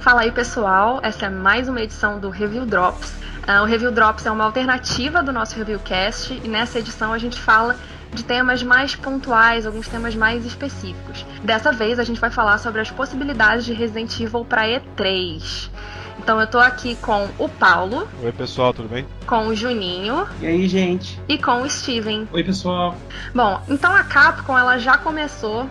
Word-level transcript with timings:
Fala 0.00 0.22
aí 0.22 0.32
pessoal, 0.32 0.98
essa 1.02 1.26
é 1.26 1.28
mais 1.28 1.68
uma 1.68 1.78
edição 1.78 2.18
do 2.18 2.30
Review 2.30 2.64
Drops. 2.64 3.12
Uh, 3.46 3.62
o 3.62 3.66
Review 3.66 3.92
Drops 3.92 4.24
é 4.24 4.30
uma 4.30 4.44
alternativa 4.44 5.22
do 5.22 5.30
nosso 5.30 5.54
Reviewcast 5.56 6.40
e 6.42 6.48
nessa 6.48 6.78
edição 6.78 7.12
a 7.12 7.18
gente 7.18 7.38
fala 7.38 7.76
de 8.10 8.24
temas 8.24 8.62
mais 8.62 8.96
pontuais, 8.96 9.66
alguns 9.66 9.88
temas 9.88 10.14
mais 10.14 10.46
específicos. 10.46 11.26
Dessa 11.44 11.70
vez 11.70 11.98
a 11.98 12.04
gente 12.04 12.18
vai 12.18 12.30
falar 12.30 12.56
sobre 12.56 12.80
as 12.80 12.90
possibilidades 12.90 13.66
de 13.66 13.74
Resident 13.74 14.18
Evil 14.18 14.42
para 14.42 14.66
E3. 14.66 15.68
Então 16.18 16.40
eu 16.40 16.46
tô 16.46 16.58
aqui 16.58 16.96
com 16.96 17.28
o 17.38 17.46
Paulo. 17.46 18.08
Oi, 18.22 18.32
pessoal, 18.32 18.72
tudo 18.72 18.88
bem? 18.88 19.06
Com 19.26 19.48
o 19.48 19.54
Juninho. 19.54 20.26
E 20.40 20.46
aí, 20.46 20.66
gente? 20.66 21.20
E 21.28 21.36
com 21.36 21.60
o 21.60 21.68
Steven. 21.68 22.26
Oi, 22.32 22.42
pessoal. 22.42 22.96
Bom, 23.34 23.60
então 23.68 23.94
a 23.94 24.02
Capcom 24.02 24.58
ela 24.58 24.78
já 24.78 24.96
começou 24.96 25.68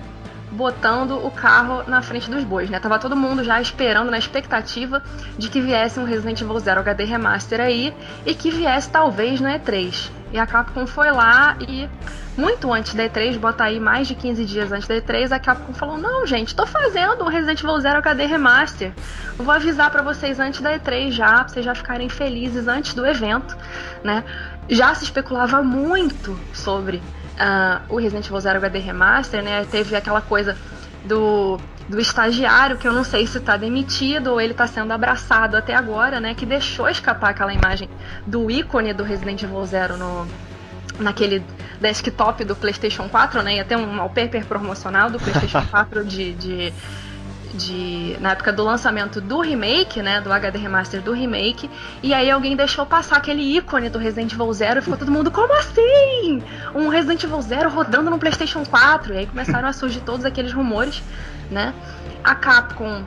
botando 0.52 1.24
o 1.26 1.30
carro 1.30 1.84
na 1.88 2.02
frente 2.02 2.30
dos 2.30 2.44
bois, 2.44 2.70
né? 2.70 2.80
Tava 2.80 2.98
todo 2.98 3.16
mundo 3.16 3.44
já 3.44 3.62
esperando, 3.62 4.10
na 4.10 4.18
expectativa 4.18 5.02
de 5.38 5.50
que 5.50 5.62
viesse 5.62 6.00
um 6.00 6.06
Resident 6.06 6.42
Evil 6.42 6.60
Zero 6.60 6.80
HD 6.80 7.04
Remaster 7.04 7.62
aí 7.62 7.94
e 8.26 8.34
que 8.34 8.50
viesse 8.50 8.90
talvez 8.90 9.40
no 9.40 9.48
E3. 9.48 10.12
E 10.32 10.38
a 10.38 10.46
Capcom 10.46 10.86
foi 10.86 11.12
lá 11.12 11.56
e 11.68 11.90
muito 12.38 12.72
antes 12.72 12.94
da 12.94 13.04
E3, 13.04 13.38
bota 13.38 13.64
aí 13.64 13.80
mais 13.80 14.08
de 14.08 14.16
15 14.16 14.46
dias 14.46 14.72
antes 14.72 14.88
da 14.88 14.96
E3, 14.96 15.32
a 15.32 15.40
Capcom 15.40 15.74
falou: 15.74 15.98
"Não, 15.98 16.26
gente, 16.26 16.56
tô 16.56 16.66
fazendo 16.66 17.24
um 17.24 17.28
Resident 17.28 17.62
Evil 17.62 17.80
Zero 17.80 17.98
HD 17.98 18.26
Remaster. 18.26 18.94
Vou 19.38 19.52
avisar 19.52 19.90
para 19.92 20.02
vocês 20.02 20.40
antes 20.40 20.62
da 20.62 20.78
E3 20.78 21.12
já, 21.12 21.34
pra 21.34 21.48
vocês 21.48 21.66
já 21.66 21.76
ficarem 21.76 22.10
felizes 22.10 22.68
antes 22.68 22.94
do 22.94 23.06
evento", 23.06 23.58
né? 24.04 24.24
Já 24.70 24.94
se 24.94 25.04
especulava 25.04 25.64
muito 25.64 26.40
sobre 26.54 27.02
uh, 27.40 27.94
o 27.94 27.98
Resident 27.98 28.26
Evil 28.26 28.40
Zero 28.40 28.58
HD 28.58 28.80
Remaster, 28.80 29.42
né? 29.42 29.66
Teve 29.66 29.96
aquela 29.96 30.22
coisa 30.22 30.58
do, 31.06 31.60
do 31.88 32.00
estagiário, 32.00 32.78
que 32.78 32.88
eu 32.88 32.94
não 32.94 33.04
sei 33.04 33.26
se 33.26 33.40
tá 33.40 33.56
demitido 33.58 34.32
ou 34.32 34.42
ele 34.42 34.54
tá 34.54 34.68
sendo 34.68 34.92
abraçado 34.92 35.56
até 35.56 35.74
agora, 35.74 36.20
né? 36.20 36.34
Que 36.34 36.46
deixou 36.46 36.90
escapar 36.90 37.32
aquela 37.32 37.54
imagem 37.54 37.90
do 38.26 38.52
ícone 38.52 38.94
do 38.94 39.04
Resident 39.04 39.42
Evil 39.42 39.66
Zero 39.66 39.98
no, 39.98 40.28
naquele 41.00 41.44
desktop 41.80 42.44
do 42.44 42.56
PlayStation 42.56 43.08
4, 43.08 43.42
né? 43.42 43.56
Ia 43.56 43.66
ter 43.66 43.78
um 43.78 43.98
wallpaper 43.98 44.46
promocional 44.46 45.10
do 45.10 45.20
PlayStation 45.20 45.66
4 45.72 46.04
de, 46.04 46.34
de 46.34 46.74
de 47.54 48.18
na 48.20 48.32
época 48.32 48.52
do 48.52 48.64
lançamento 48.64 49.20
do 49.20 49.42
remake, 49.42 50.02
né, 50.02 50.22
do 50.22 50.32
HD 50.32 50.58
remaster 50.58 51.02
do 51.02 51.12
remake, 51.12 51.70
e 52.04 52.14
aí 52.14 52.30
alguém 52.30 52.56
deixou 52.56 52.86
passar 52.86 53.18
aquele 53.18 53.42
ícone 53.42 53.90
do 53.90 53.98
Resident 54.00 54.34
Evil 54.34 54.54
Zero 54.54 54.80
e 54.80 54.82
ficou 54.82 54.98
todo 54.98 55.12
mundo 55.12 55.32
como 55.32 55.54
assim? 55.54 56.44
Um 56.74 56.90
Resident 56.90 57.24
Evil 57.24 57.42
Zero 57.42 57.70
rodando 57.70 58.10
no 58.10 58.20
PlayStation 58.20 58.66
4. 58.66 59.14
E 59.14 59.18
aí 59.18 59.28
começaram 59.28 59.68
a 59.68 59.74
surgir 59.74 60.02
todos 60.02 60.26
aqueles 60.26 60.54
rumores, 60.54 61.02
né? 61.50 61.74
A 62.24 62.36
Capcom 62.36 63.04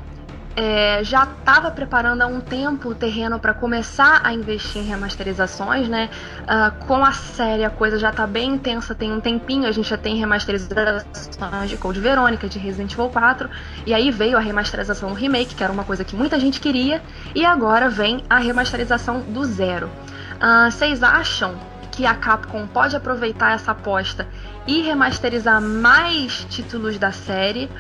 é, 0.55 1.03
já 1.03 1.25
estava 1.25 1.71
preparando 1.71 2.23
há 2.23 2.27
um 2.27 2.41
tempo 2.41 2.91
o 2.91 2.95
terreno 2.95 3.39
para 3.39 3.55
começar 3.55 4.21
a 4.23 4.33
investir 4.33 4.83
em 4.83 4.85
remasterizações, 4.85 5.89
né? 5.89 6.11
Uh, 6.43 6.87
com 6.87 7.05
a 7.05 7.13
série 7.13 7.65
a 7.65 7.71
coisa 7.71 7.99
já 7.99 8.11
está 8.11 8.27
bem 8.27 8.55
intensa, 8.55 8.95
tem 8.95 9.13
um 9.13 9.21
tempinho, 9.21 9.67
a 9.67 9.73
gente 9.73 9.89
já 9.89 9.97
tem 9.97 10.17
remasterizações 10.17 11.71
de 11.71 11.77
Code 11.77 12.01
Verônica, 12.01 12.49
de 12.49 12.59
Resident 12.59 12.93
Evil 12.93 13.09
4, 13.09 13.49
e 13.87 13.95
aí 13.95 14.11
veio 14.11 14.37
a 14.37 14.41
remasterização 14.41 15.09
do 15.09 15.15
remake, 15.15 15.55
que 15.55 15.65
era 15.65 15.73
uma 15.73 15.85
coisa 15.85 16.05
que 16.05 16.15
muita 16.15 16.39
gente 16.39 16.61
queria, 16.61 17.03
e 17.35 17.45
agora 17.45 17.89
vem 17.89 18.23
a 18.29 18.39
remasterização 18.39 19.21
do 19.21 19.45
zero. 19.45 19.87
Uh, 19.87 20.71
vocês 20.71 21.03
acham 21.03 21.55
que 21.93 22.07
a 22.07 22.15
Capcom 22.15 22.67
pode 22.67 22.97
aproveitar 22.97 23.55
essa 23.55 23.73
aposta 23.73 24.27
e 24.67 24.83
remasterizar 24.83 25.61
mais 25.61 26.47
títulos 26.49 26.99
da 26.99 27.13
série? 27.13 27.71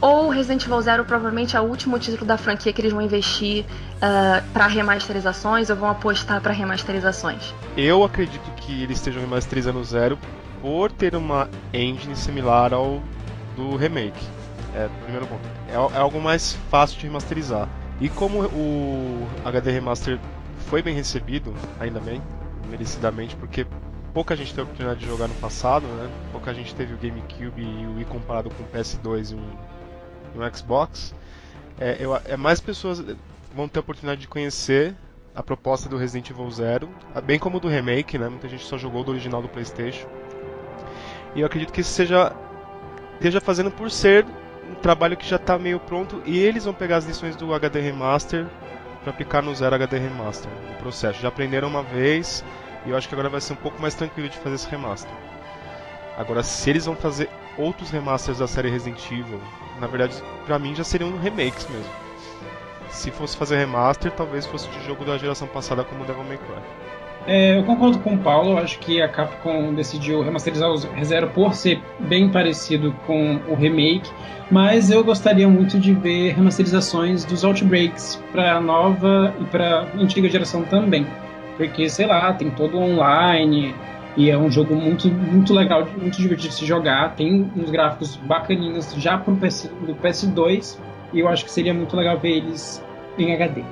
Ou 0.00 0.28
Resident 0.28 0.64
Evil 0.64 0.80
Zero 0.82 1.04
provavelmente 1.04 1.56
é 1.56 1.60
o 1.60 1.64
último 1.64 1.98
título 1.98 2.26
da 2.26 2.36
franquia 2.36 2.72
que 2.72 2.80
eles 2.80 2.92
vão 2.92 3.00
investir 3.00 3.64
uh, 3.64 3.66
ah, 4.02 4.42
para 4.52 4.66
remasterizações 4.66 5.70
ou 5.70 5.76
vão 5.76 5.88
apostar 5.88 6.40
para 6.40 6.52
remasterizações? 6.52 7.54
Eu 7.76 8.04
acredito 8.04 8.50
que 8.56 8.82
eles 8.82 8.98
estejam 8.98 9.22
remasterizando 9.22 9.78
o 9.78 9.84
Zero 9.84 10.18
por 10.60 10.92
ter 10.92 11.16
uma 11.16 11.48
engine 11.72 12.14
similar 12.14 12.74
ao 12.74 13.00
do 13.56 13.74
remake. 13.76 14.22
É, 14.74 14.88
primeiro 15.04 15.26
ponto. 15.26 15.40
É, 15.68 15.96
é 15.96 15.98
algo 15.98 16.20
mais 16.20 16.52
fácil 16.70 16.98
de 16.98 17.06
remasterizar. 17.06 17.66
E 17.98 18.10
como 18.10 18.42
o 18.44 19.26
HD 19.44 19.70
Remaster 19.70 20.18
foi 20.68 20.82
bem 20.82 20.94
recebido, 20.94 21.54
ainda 21.80 21.98
bem, 21.98 22.20
merecidamente, 22.68 23.34
porque 23.36 23.66
pouca 24.12 24.36
gente 24.36 24.50
teve 24.50 24.60
a 24.60 24.64
oportunidade 24.64 25.00
de 25.00 25.06
jogar 25.06 25.28
no 25.28 25.34
passado, 25.36 25.86
né? 25.86 26.10
Pouca 26.30 26.52
gente 26.52 26.74
teve 26.74 26.92
o 26.92 26.98
GameCube 26.98 27.62
e 27.62 27.86
o 27.86 27.96
Wii 27.96 28.04
comparado 28.04 28.50
com 28.50 28.62
o 28.62 28.66
PS2 28.66 29.32
e 29.32 29.34
um 29.34 29.75
no 30.36 30.56
Xbox, 30.56 31.14
é, 31.78 31.96
eu, 31.98 32.14
é, 32.24 32.36
mais 32.36 32.60
pessoas 32.60 33.04
vão 33.54 33.68
ter 33.68 33.78
a 33.78 33.80
oportunidade 33.80 34.20
de 34.20 34.28
conhecer 34.28 34.94
a 35.34 35.42
proposta 35.42 35.88
do 35.88 35.96
Resident 35.96 36.30
Evil 36.30 36.50
Zero, 36.50 36.88
bem 37.24 37.38
como 37.38 37.60
do 37.60 37.68
remake, 37.68 38.18
né? 38.18 38.28
Muita 38.28 38.48
gente 38.48 38.64
só 38.64 38.78
jogou 38.78 39.04
do 39.04 39.12
original 39.12 39.42
do 39.42 39.48
PlayStation. 39.48 40.08
E 41.34 41.40
eu 41.40 41.46
acredito 41.46 41.72
que 41.72 41.82
isso 41.82 41.90
seja 41.90 42.34
esteja 43.14 43.40
fazendo 43.40 43.70
por 43.70 43.90
ser 43.90 44.24
um 44.70 44.74
trabalho 44.76 45.16
que 45.16 45.26
já 45.26 45.36
está 45.36 45.58
meio 45.58 45.78
pronto 45.80 46.22
e 46.24 46.38
eles 46.38 46.64
vão 46.64 46.74
pegar 46.74 46.96
as 46.96 47.06
lições 47.06 47.36
do 47.36 47.54
HD 47.54 47.80
Remaster 47.80 48.46
para 49.02 49.10
aplicar 49.10 49.42
no 49.42 49.54
Zero 49.54 49.74
HD 49.74 49.98
Remaster, 49.98 50.50
o 50.72 50.82
processo. 50.82 51.20
Já 51.20 51.28
aprenderam 51.28 51.68
uma 51.68 51.82
vez 51.82 52.44
e 52.84 52.90
eu 52.90 52.96
acho 52.96 53.08
que 53.08 53.14
agora 53.14 53.28
vai 53.28 53.40
ser 53.40 53.52
um 53.52 53.56
pouco 53.56 53.80
mais 53.80 53.94
tranquilo 53.94 54.28
de 54.28 54.38
fazer 54.38 54.56
esse 54.56 54.68
remaster. 54.68 55.10
Agora, 56.16 56.42
se 56.42 56.70
eles 56.70 56.86
vão 56.86 56.96
fazer 56.96 57.28
outros 57.58 57.90
remasters 57.90 58.38
da 58.38 58.46
série 58.46 58.70
Resident 58.70 59.04
Evil, 59.10 59.40
na 59.80 59.86
verdade, 59.86 60.14
pra 60.44 60.58
mim 60.58 60.74
já 60.74 60.84
seriam 60.84 61.16
remakes 61.18 61.66
mesmo. 61.68 61.90
Se 62.90 63.10
fosse 63.10 63.36
fazer 63.36 63.56
remaster, 63.56 64.10
talvez 64.12 64.46
fosse 64.46 64.68
de 64.68 64.84
jogo 64.86 65.04
da 65.04 65.18
geração 65.18 65.46
passada 65.48 65.84
como 65.84 66.04
Devil 66.04 66.24
May 66.24 66.38
Cry. 66.38 66.62
É, 67.26 67.58
eu 67.58 67.64
concordo 67.64 67.98
com 67.98 68.14
o 68.14 68.18
Paulo, 68.18 68.56
acho 68.56 68.78
que 68.78 69.02
a 69.02 69.08
Capcom 69.08 69.74
decidiu 69.74 70.22
remasterizar 70.22 70.70
o 70.70 70.76
ReZero 70.92 71.28
por 71.30 71.54
ser 71.54 71.82
bem 71.98 72.28
parecido 72.30 72.94
com 73.04 73.40
o 73.48 73.54
remake, 73.54 74.08
mas 74.48 74.90
eu 74.90 75.02
gostaria 75.02 75.48
muito 75.48 75.76
de 75.78 75.92
ver 75.92 76.34
remasterizações 76.34 77.24
dos 77.24 77.44
Outbreaks 77.44 78.22
para 78.30 78.60
nova 78.60 79.34
e 79.40 79.44
para 79.44 79.88
antiga 79.98 80.28
geração 80.28 80.62
também. 80.62 81.04
Porque, 81.56 81.88
sei 81.88 82.06
lá, 82.06 82.32
tem 82.32 82.48
todo 82.50 82.78
online, 82.78 83.74
e 84.16 84.30
é 84.30 84.38
um 84.38 84.50
jogo 84.50 84.74
muito, 84.74 85.08
muito 85.08 85.52
legal, 85.52 85.86
muito 86.00 86.16
divertido 86.16 86.48
de 86.48 86.54
se 86.54 86.64
jogar. 86.64 87.14
Tem 87.14 87.50
uns 87.54 87.70
gráficos 87.70 88.16
bacaninhos 88.16 88.92
já 88.94 89.18
pro 89.18 89.36
PS, 89.36 89.70
do 89.86 89.94
PS2. 89.96 90.78
E 91.12 91.20
eu 91.20 91.28
acho 91.28 91.44
que 91.44 91.50
seria 91.50 91.74
muito 91.74 91.94
legal 91.94 92.18
ver 92.18 92.38
eles 92.38 92.82
em 93.18 93.34
HD. 93.34 93.62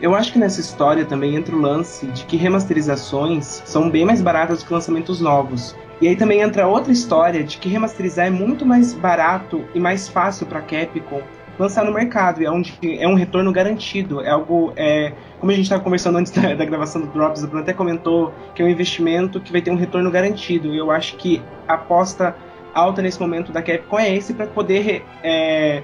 Eu 0.00 0.14
acho 0.14 0.32
que 0.32 0.38
nessa 0.38 0.60
história 0.60 1.04
também 1.04 1.36
entra 1.36 1.54
o 1.54 1.60
lance 1.60 2.06
de 2.08 2.24
que 2.24 2.36
remasterizações 2.36 3.62
são 3.64 3.88
bem 3.88 4.04
mais 4.04 4.20
baratas 4.20 4.62
que 4.62 4.72
lançamentos 4.72 5.20
novos. 5.20 5.74
E 6.00 6.08
aí 6.08 6.16
também 6.16 6.40
entra 6.40 6.66
outra 6.66 6.92
história 6.92 7.42
de 7.42 7.56
que 7.56 7.68
remasterizar 7.68 8.26
é 8.26 8.30
muito 8.30 8.66
mais 8.66 8.92
barato 8.92 9.64
e 9.74 9.80
mais 9.80 10.08
fácil 10.08 10.46
para 10.46 10.60
Capcom 10.60 11.22
lançar 11.58 11.84
no 11.84 11.92
mercado. 11.92 12.42
É, 12.42 12.50
onde 12.50 12.74
é 12.82 13.06
um 13.08 13.14
retorno 13.14 13.52
garantido. 13.52 14.20
É 14.20 14.30
algo. 14.30 14.72
É, 14.76 15.12
como 15.38 15.52
a 15.52 15.54
gente 15.54 15.64
estava 15.64 15.82
conversando 15.82 16.18
antes 16.18 16.32
da, 16.36 16.54
da, 16.54 16.64
gravação 16.64 17.00
do 17.00 17.08
Drops, 17.08 17.42
o 17.42 17.46
Bruno 17.46 17.62
até 17.62 17.72
comentou 17.72 18.32
que 18.54 18.62
é 18.62 18.64
um 18.64 18.68
investimento 18.68 19.40
que 19.40 19.52
vai 19.52 19.60
ter 19.60 19.70
um 19.70 19.76
retorno 19.76 20.10
garantido. 20.10 20.74
Eu 20.74 20.90
acho 20.90 21.16
que 21.16 21.42
a 21.66 21.74
aposta 21.74 22.34
alta 22.74 23.00
nesse 23.00 23.18
momento 23.18 23.52
da 23.52 23.62
Capcom 23.62 23.98
é 23.98 24.14
esse 24.14 24.34
para 24.34 24.46
poder 24.46 25.02
é, 25.22 25.82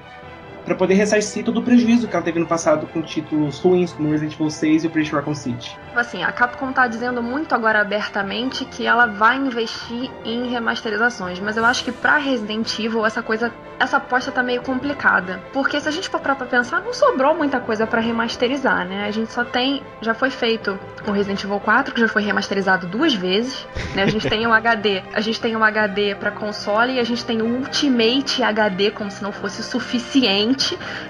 para 0.65 0.75
poder 0.75 0.95
ressarcir 0.95 1.45
todo 1.45 1.59
o 1.59 1.63
prejuízo 1.63 2.09
que 2.09 2.15
ela 2.15 2.25
teve 2.25 2.39
no 2.39 2.47
passado 2.47 2.87
com 2.87 3.03
títulos 3.03 3.59
ruins 3.59 3.93
como 3.93 4.11
Resident 4.11 4.35
Evil 4.35 4.51
6 4.51 4.85
e 4.85 4.87
o 4.87 4.91
Pretty 4.91 5.11
Raccoon 5.13 5.35
City. 5.35 5.77
Assim, 5.95 6.23
a 6.23 6.33
Capcom 6.33 6.73
tá 6.73 6.87
dizendo 6.87 7.23
muito 7.23 7.55
agora 7.55 7.81
abertamente 7.81 8.65
que 8.65 8.87
ela 8.87 9.07
vai 9.07 9.37
investir 9.37 10.11
em 10.25 10.49
remasterizações, 10.49 11.39
mas 11.41 11.57
eu 11.57 11.65
acho 11.65 11.85
que 11.85 11.93
para 11.93 12.17
Resident 12.17 12.79
Evil 12.79 13.05
essa 13.05 13.23
coisa, 13.23 13.53
essa 13.79 13.97
aposta 13.97 14.31
tá 14.31 14.43
meio 14.43 14.63
complicada, 14.63 15.43
porque 15.53 15.81
se 15.81 15.89
a 15.89 15.93
gente 15.93 16.09
for 16.09 16.21
pra 16.21 16.35
pensar, 16.35 16.81
não 16.81 16.95
sobrou 16.95 17.35
muita 17.35 17.61
coisa 17.61 17.87
para 17.87 18.01
remasterizar, 18.01 18.87
né? 18.87 19.05
A 19.07 19.11
gente 19.11 19.33
só 19.33 19.45
tem, 19.45 19.83
já 20.01 20.15
foi 20.15 20.31
feito 20.31 20.79
o 21.07 21.13
Resident 21.13 21.43
Evil 21.45 21.61
4 21.61 21.95
que 21.95 22.01
já 22.01 22.09
foi 22.09 22.23
remasterizado 22.23 22.87
duas 22.87 23.15
vezes, 23.15 23.67
né? 23.95 24.03
A 24.03 24.07
gente 24.07 24.29
tem 24.29 24.47
um 24.47 24.53
HD, 24.55 25.03
a 25.13 25.21
gente 25.21 25.41
tem 25.41 25.57
um 25.57 25.65
HD 25.65 26.15
para 26.15 26.31
console 26.31 26.95
e 26.95 27.01
a 27.01 27.05
gente 27.05 27.25
tem 27.25 27.43
o 27.43 27.47
Ultimate 27.47 28.43
HD 28.43 28.91
como 28.93 29.11
se 29.11 29.23
não 29.23 29.33
fosse 29.33 29.63
suficiente 29.63 30.52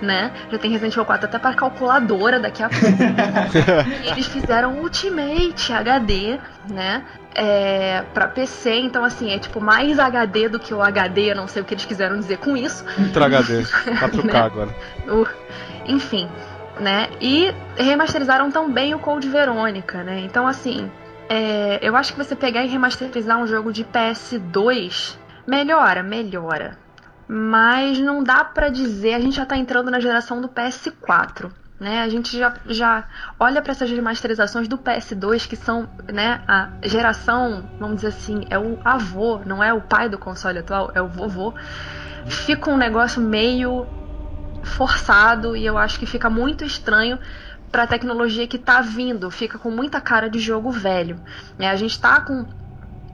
né? 0.00 0.32
Já 0.50 0.58
tem 0.58 0.70
Resident 0.70 0.94
Evil 0.94 1.04
4 1.04 1.26
até 1.26 1.38
para 1.38 1.54
calculadora 1.54 2.38
daqui 2.40 2.62
a 2.62 2.68
pouco. 2.68 2.84
e 4.04 4.08
eles 4.10 4.26
fizeram 4.26 4.78
Ultimate 4.78 5.72
HD, 5.72 6.38
né? 6.68 7.04
É, 7.34 8.04
para 8.12 8.28
PC, 8.28 8.74
então 8.80 9.04
assim, 9.04 9.30
é 9.30 9.38
tipo 9.38 9.60
mais 9.60 9.98
HD 9.98 10.48
do 10.48 10.58
que 10.58 10.74
o 10.74 10.82
HD, 10.82 11.32
eu 11.32 11.36
não 11.36 11.48
sei 11.48 11.62
o 11.62 11.64
que 11.64 11.72
eles 11.72 11.84
quiseram 11.84 12.18
dizer 12.18 12.38
com 12.38 12.56
isso. 12.56 12.84
Ultra 12.98 13.26
HD, 13.26 13.62
4K 13.62 14.24
né? 14.24 14.38
agora. 14.38 14.76
O, 15.08 15.26
enfim, 15.86 16.28
né? 16.78 17.08
E 17.20 17.54
remasterizaram 17.76 18.50
também 18.50 18.94
o 18.94 18.98
Code 18.98 19.28
Verônica, 19.28 20.02
né? 20.02 20.20
Então 20.20 20.46
assim, 20.46 20.90
é, 21.28 21.78
eu 21.80 21.96
acho 21.96 22.12
que 22.12 22.18
você 22.18 22.36
pegar 22.36 22.64
e 22.64 22.68
remasterizar 22.68 23.38
um 23.38 23.46
jogo 23.46 23.72
de 23.72 23.84
PS2 23.84 25.16
melhora, 25.46 26.02
melhora 26.02 26.81
mas 27.28 27.98
não 27.98 28.22
dá 28.22 28.44
para 28.44 28.68
dizer, 28.68 29.14
a 29.14 29.20
gente 29.20 29.36
já 29.36 29.46
tá 29.46 29.56
entrando 29.56 29.90
na 29.90 30.00
geração 30.00 30.40
do 30.40 30.48
PS4. 30.48 31.50
Né, 31.80 32.00
a 32.00 32.08
gente 32.08 32.38
já, 32.38 32.54
já 32.66 33.08
olha 33.40 33.60
para 33.60 33.72
essas 33.72 33.90
remasterizações 33.90 34.68
do 34.68 34.78
PS2, 34.78 35.48
que 35.48 35.56
são 35.56 35.90
né, 36.12 36.40
a 36.46 36.68
geração, 36.84 37.68
vamos 37.76 37.96
dizer 37.96 38.08
assim, 38.08 38.46
é 38.50 38.56
o 38.56 38.78
avô, 38.84 39.40
não 39.44 39.60
é 39.60 39.74
o 39.74 39.80
pai 39.80 40.08
do 40.08 40.16
console 40.16 40.60
atual, 40.60 40.92
é 40.94 41.02
o 41.02 41.08
vovô. 41.08 41.52
Fica 42.24 42.70
um 42.70 42.76
negócio 42.76 43.20
meio 43.20 43.84
forçado 44.62 45.56
e 45.56 45.66
eu 45.66 45.76
acho 45.76 45.98
que 45.98 46.06
fica 46.06 46.30
muito 46.30 46.64
estranho 46.64 47.18
para 47.72 47.82
a 47.82 47.86
tecnologia 47.86 48.46
que 48.46 48.58
tá 48.58 48.80
vindo, 48.80 49.28
fica 49.30 49.58
com 49.58 49.70
muita 49.70 50.00
cara 50.00 50.28
de 50.28 50.38
jogo 50.38 50.70
velho. 50.70 51.18
É, 51.58 51.68
a 51.68 51.74
gente 51.74 51.98
tá 51.98 52.20
com 52.20 52.46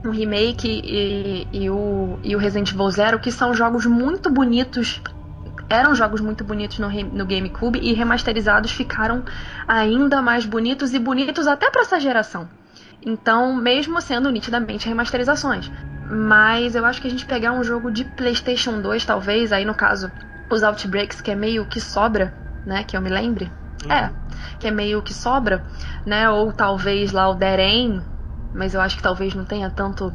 um 0.04 0.10
remake 0.10 0.80
e, 0.84 1.46
e, 1.52 1.70
o, 1.70 2.18
e 2.22 2.36
o 2.36 2.38
Resident 2.38 2.72
Evil 2.72 2.90
Zero, 2.90 3.18
que 3.18 3.32
são 3.32 3.52
jogos 3.52 3.86
muito 3.86 4.30
bonitos 4.30 5.00
eram 5.68 5.94
jogos 5.94 6.20
muito 6.20 6.42
bonitos 6.44 6.78
no, 6.78 6.88
no 6.88 7.26
GameCube 7.26 7.78
e 7.78 7.92
remasterizados 7.92 8.70
ficaram 8.70 9.22
ainda 9.66 10.22
mais 10.22 10.46
bonitos 10.46 10.94
e 10.94 10.98
bonitos 10.98 11.46
até 11.46 11.70
para 11.70 11.82
essa 11.82 12.00
geração. 12.00 12.48
Então, 13.04 13.54
mesmo 13.54 14.00
sendo 14.00 14.30
nitidamente 14.30 14.88
remasterizações. 14.88 15.70
Mas 16.10 16.74
eu 16.74 16.84
acho 16.84 17.00
que 17.00 17.06
a 17.06 17.10
gente 17.10 17.26
pegar 17.26 17.52
um 17.52 17.62
jogo 17.62 17.90
de 17.90 18.04
PlayStation 18.04 18.80
2, 18.80 19.04
talvez, 19.04 19.52
aí 19.52 19.64
no 19.64 19.74
caso, 19.74 20.10
os 20.50 20.62
Outbreaks, 20.62 21.20
que 21.20 21.30
é 21.30 21.34
meio 21.34 21.66
que 21.66 21.80
sobra, 21.80 22.34
né? 22.64 22.82
Que 22.82 22.96
eu 22.96 23.00
me 23.00 23.10
lembre. 23.10 23.52
Uhum. 23.84 23.92
É, 23.92 24.10
que 24.58 24.66
é 24.66 24.70
meio 24.70 25.02
que 25.02 25.12
sobra, 25.12 25.64
né? 26.06 26.28
Ou 26.30 26.50
talvez 26.50 27.12
lá 27.12 27.30
o 27.30 27.38
Aim, 27.38 28.02
mas 28.54 28.74
eu 28.74 28.80
acho 28.80 28.96
que 28.96 29.02
talvez 29.02 29.34
não 29.34 29.44
tenha 29.44 29.70
tanto 29.70 30.12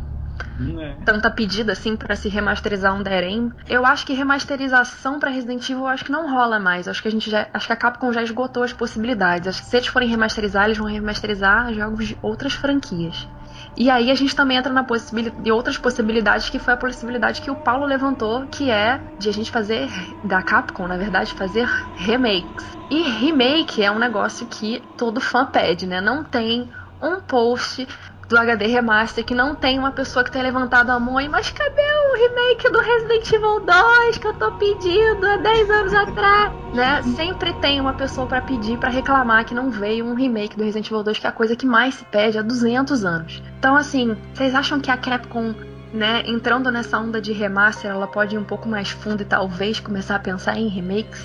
é. 0.79 0.95
tanta 1.05 1.29
pedida 1.29 1.71
assim 1.71 1.95
para 1.95 2.15
se 2.15 2.29
remasterizar 2.29 2.93
um 2.93 3.03
Derem. 3.03 3.51
Eu 3.67 3.85
acho 3.85 4.05
que 4.05 4.13
remasterização 4.13 5.19
para 5.19 5.29
Resident 5.29 5.63
Evil 5.69 5.83
eu 5.83 5.87
acho 5.87 6.05
que 6.05 6.11
não 6.11 6.31
rola 6.31 6.59
mais. 6.59 6.87
acho 6.87 7.01
que 7.01 7.07
a 7.07 7.11
gente 7.11 7.29
já, 7.29 7.47
acho 7.53 7.67
que 7.67 7.73
a 7.73 7.75
Capcom 7.75 8.11
já 8.11 8.21
esgotou 8.21 8.63
as 8.63 8.73
possibilidades. 8.73 9.47
Acho 9.47 9.61
que 9.61 9.67
se 9.67 9.77
eles 9.77 9.87
forem 9.87 10.09
remasterizar, 10.09 10.65
eles 10.65 10.77
vão 10.77 10.87
remasterizar 10.87 11.73
jogos 11.73 12.07
de 12.07 12.17
outras 12.21 12.53
franquias. 12.53 13.27
E 13.75 13.89
aí 13.89 14.11
a 14.11 14.15
gente 14.15 14.35
também 14.35 14.57
entra 14.57 14.71
na 14.71 14.83
possibilidade 14.83 15.41
de 15.41 15.51
outras 15.51 15.77
possibilidades, 15.77 16.49
que 16.49 16.59
foi 16.59 16.73
a 16.73 16.77
possibilidade 16.77 17.41
que 17.41 17.49
o 17.49 17.55
Paulo 17.55 17.85
levantou, 17.85 18.45
que 18.47 18.69
é 18.69 18.99
de 19.17 19.29
a 19.29 19.33
gente 19.33 19.49
fazer 19.49 19.89
da 20.23 20.41
Capcom, 20.41 20.87
na 20.87 20.97
verdade, 20.97 21.33
fazer 21.33 21.67
remakes. 21.95 22.77
E 22.91 23.01
remake 23.01 23.81
é 23.81 23.91
um 23.91 23.97
negócio 23.97 24.45
que 24.45 24.83
todo 24.97 25.19
fã 25.19 25.45
pede, 25.45 25.87
né? 25.87 25.99
Não 25.99 26.23
tem 26.23 26.69
um 27.01 27.19
post 27.19 27.87
do 28.33 28.37
HD 28.39 28.65
Remaster 28.65 29.23
que 29.23 29.35
não 29.35 29.53
tem 29.53 29.77
uma 29.77 29.91
pessoa 29.91 30.25
que 30.25 30.31
tenha 30.31 30.43
levantado 30.43 30.89
a 30.89 30.99
mão 30.99 31.21
e 31.21 31.29
mas 31.29 31.51
cadê 31.51 31.81
o 31.81 32.15
remake 32.15 32.67
do 32.71 32.79
Resident 32.79 33.31
Evil 33.31 33.59
2 33.59 34.17
que 34.17 34.25
eu 34.25 34.33
tô 34.33 34.51
pedindo 34.53 35.23
há 35.23 35.37
10 35.37 35.69
anos 35.69 35.93
atrás, 35.93 36.51
né? 36.73 37.03
Sempre 37.15 37.53
tem 37.61 37.79
uma 37.79 37.93
pessoa 37.93 38.25
para 38.25 38.41
pedir, 38.41 38.79
para 38.79 38.89
reclamar 38.89 39.45
que 39.45 39.53
não 39.53 39.69
veio 39.69 40.03
um 40.03 40.15
remake 40.15 40.57
do 40.57 40.63
Resident 40.63 40.87
Evil 40.87 41.03
2, 41.03 41.19
que 41.19 41.27
é 41.27 41.29
a 41.29 41.31
coisa 41.31 41.55
que 41.55 41.67
mais 41.67 41.93
se 41.93 42.05
pede 42.05 42.39
há 42.39 42.41
200 42.41 43.05
anos. 43.05 43.43
Então 43.59 43.75
assim, 43.75 44.17
vocês 44.33 44.55
acham 44.55 44.79
que 44.79 44.89
a 44.89 44.97
Capcom 44.97 45.53
né, 45.93 46.23
entrando 46.25 46.71
nessa 46.71 46.97
onda 46.97 47.21
de 47.21 47.31
remaster, 47.31 47.91
ela 47.91 48.07
pode 48.07 48.33
ir 48.33 48.39
um 48.39 48.43
pouco 48.43 48.67
mais 48.67 48.89
fundo 48.89 49.21
e 49.21 49.25
talvez 49.25 49.79
começar 49.79 50.15
a 50.15 50.19
pensar 50.19 50.57
em 50.57 50.67
remakes? 50.67 51.23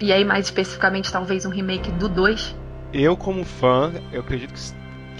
E 0.00 0.10
aí, 0.10 0.24
mais 0.24 0.46
especificamente, 0.46 1.12
talvez 1.12 1.44
um 1.44 1.50
remake 1.50 1.90
do 1.90 2.08
2? 2.08 2.56
Eu, 2.90 3.18
como 3.18 3.44
fã, 3.44 3.92
eu 4.10 4.20
acredito 4.20 4.54
que 4.54 4.77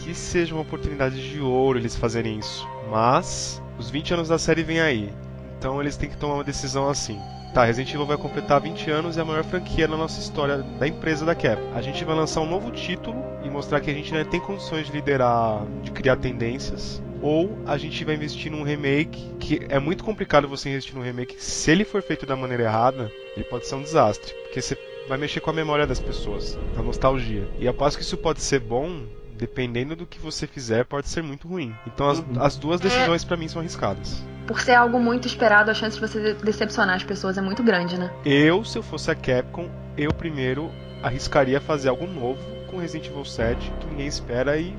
que 0.09 0.15
seja 0.15 0.55
uma 0.55 0.63
oportunidade 0.63 1.31
de 1.31 1.39
ouro 1.39 1.79
eles 1.79 1.95
fazerem 1.95 2.39
isso. 2.39 2.67
Mas 2.91 3.63
os 3.79 3.91
20 3.91 4.15
anos 4.15 4.29
da 4.29 4.39
série 4.39 4.63
vêm 4.63 4.81
aí. 4.81 5.13
Então 5.59 5.81
eles 5.83 5.99
têm 5.99 6.09
que 6.09 6.17
tomar 6.17 6.37
uma 6.37 6.45
decisão 6.45 6.89
assim. 6.89 7.21
Tá, 7.53 7.65
Resident 7.65 7.93
Evil 7.93 8.07
vai 8.07 8.17
completar 8.17 8.61
20 8.61 8.91
anos 8.91 9.17
e 9.17 9.19
é 9.19 9.23
a 9.23 9.25
maior 9.25 9.45
franquia 9.45 9.87
na 9.87 9.99
nossa 9.99 10.19
história 10.19 10.59
da 10.59 10.89
empresa 10.89 11.27
da 11.27 11.35
Cap. 11.35 11.61
A 11.75 11.83
gente 11.83 12.05
vai 12.07 12.17
lançar 12.17 12.41
um 12.41 12.49
novo 12.49 12.71
título 12.71 13.23
e 13.45 13.51
mostrar 13.51 13.81
que 13.81 13.91
a 13.91 13.95
gente 13.95 14.15
ainda 14.15 14.29
tem 14.29 14.41
condições 14.41 14.87
de 14.87 14.93
liderar, 14.93 15.67
de 15.83 15.91
criar 15.91 16.17
tendências. 16.17 17.03
Ou 17.21 17.59
a 17.67 17.77
gente 17.77 18.03
vai 18.05 18.15
investir 18.15 18.51
num 18.51 18.63
remake, 18.63 19.35
que 19.41 19.67
é 19.69 19.79
muito 19.79 20.05
complicado 20.05 20.49
você 20.49 20.71
investir 20.71 20.95
num 20.95 21.03
remake. 21.03 21.37
Se 21.39 21.71
ele 21.71 21.85
for 21.85 22.01
feito 22.01 22.25
da 22.25 22.37
maneira 22.37 22.63
errada, 22.63 23.11
ele 23.37 23.45
pode 23.45 23.67
ser 23.67 23.75
um 23.75 23.83
desastre. 23.83 24.33
Porque 24.45 24.63
você 24.63 24.79
vai 25.09 25.19
mexer 25.19 25.41
com 25.41 25.51
a 25.51 25.55
memória 25.55 25.87
das 25.87 26.01
pessoas, 26.01 26.59
a 26.77 26.83
nostalgia. 26.83 27.49
E 27.59 27.67
após 27.67 27.97
que 27.97 28.03
isso 28.03 28.17
pode 28.17 28.41
ser 28.41 28.61
bom, 28.61 29.03
dependendo 29.39 29.95
do 29.95 30.07
que 30.07 30.19
você 30.19 30.47
fizer, 30.47 30.85
pode 30.85 31.09
ser 31.09 31.23
muito 31.23 31.49
ruim. 31.49 31.75
Então 31.87 32.09
as, 32.09 32.19
uhum. 32.19 32.43
as 32.43 32.57
duas 32.57 32.81
decisões 32.81 33.25
para 33.25 33.37
mim 33.37 33.49
são 33.49 33.61
arriscadas. 33.61 34.23
Por 34.47 34.61
ser 34.61 34.75
algo 34.75 34.99
muito 34.99 35.27
esperado, 35.27 35.71
a 35.71 35.75
chance 35.75 35.95
de 35.95 36.01
você 36.01 36.35
decepcionar 36.35 36.97
as 36.97 37.05
pessoas 37.05 37.39
é 37.39 37.43
muito 37.43 37.63
grande, 37.63 37.99
né? 37.99 38.11
Eu, 38.25 38.65
se 38.65 38.79
eu 38.79 38.83
fosse 38.83 39.11
a 39.11 39.15
Capcom, 39.15 39.71
eu 39.97 40.13
primeiro 40.13 40.71
arriscaria 41.03 41.61
fazer 41.61 41.89
algo 41.89 42.07
novo 42.07 42.41
com 42.71 42.79
Resident 42.79 43.09
Evil 43.09 43.25
7 43.25 43.73
que 43.81 43.87
ninguém 43.87 44.07
espera 44.07 44.59
e 44.59 44.75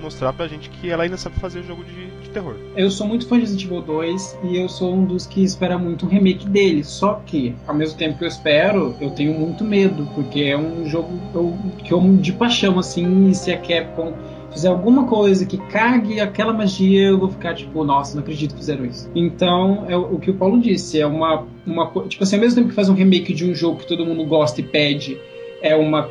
mostrar 0.00 0.32
pra 0.32 0.46
gente 0.46 0.68
que 0.70 0.90
ela 0.90 1.04
ainda 1.04 1.16
sabe 1.16 1.36
fazer 1.36 1.62
jogo 1.62 1.84
de, 1.84 2.06
de, 2.22 2.30
terror. 2.30 2.56
Eu 2.76 2.90
sou 2.90 3.06
muito 3.06 3.26
fã 3.26 3.36
de 3.36 3.42
Resident 3.42 3.64
Evil 3.64 3.82
2 3.82 4.38
e 4.44 4.56
eu 4.58 4.68
sou 4.68 4.94
um 4.94 5.04
dos 5.04 5.26
que 5.26 5.42
espera 5.42 5.78
muito 5.78 6.06
um 6.06 6.08
remake 6.08 6.46
dele. 6.48 6.84
Só 6.84 7.22
que, 7.26 7.54
ao 7.66 7.74
mesmo 7.74 7.96
tempo 7.96 8.18
que 8.18 8.24
eu 8.24 8.28
espero, 8.28 8.94
eu 9.00 9.10
tenho 9.10 9.38
muito 9.38 9.64
medo, 9.64 10.06
porque 10.14 10.42
é 10.42 10.56
um 10.56 10.86
jogo 10.88 11.10
que 11.78 11.92
eu 11.92 12.00
de 12.16 12.32
paixão, 12.32 12.78
assim, 12.78 13.28
e 13.28 13.34
se 13.34 13.50
a 13.50 13.58
Capcom 13.58 14.12
fizer 14.54 14.68
alguma 14.68 15.04
coisa 15.04 15.44
que 15.44 15.58
cague 15.58 16.20
aquela 16.20 16.52
magia, 16.52 17.08
eu 17.08 17.18
vou 17.18 17.28
ficar 17.28 17.54
tipo, 17.54 17.82
nossa, 17.84 18.14
não 18.14 18.22
acredito 18.22 18.52
que 18.52 18.60
fizeram 18.60 18.84
isso. 18.86 19.10
Então, 19.14 19.84
é 19.88 19.96
o, 19.96 20.14
o 20.14 20.20
que 20.20 20.30
o 20.30 20.34
Paulo 20.34 20.60
disse, 20.60 21.00
é 21.00 21.06
uma, 21.06 21.46
uma. 21.66 21.90
Tipo 22.08 22.22
assim, 22.22 22.36
ao 22.36 22.40
mesmo 22.40 22.56
tempo 22.56 22.68
que 22.68 22.74
faz 22.74 22.88
um 22.88 22.94
remake 22.94 23.34
de 23.34 23.44
um 23.44 23.54
jogo 23.54 23.78
que 23.78 23.86
todo 23.86 24.06
mundo 24.06 24.24
gosta 24.24 24.60
e 24.60 24.64
pede 24.64 25.18
é 25.64 25.74
uma, 25.74 26.10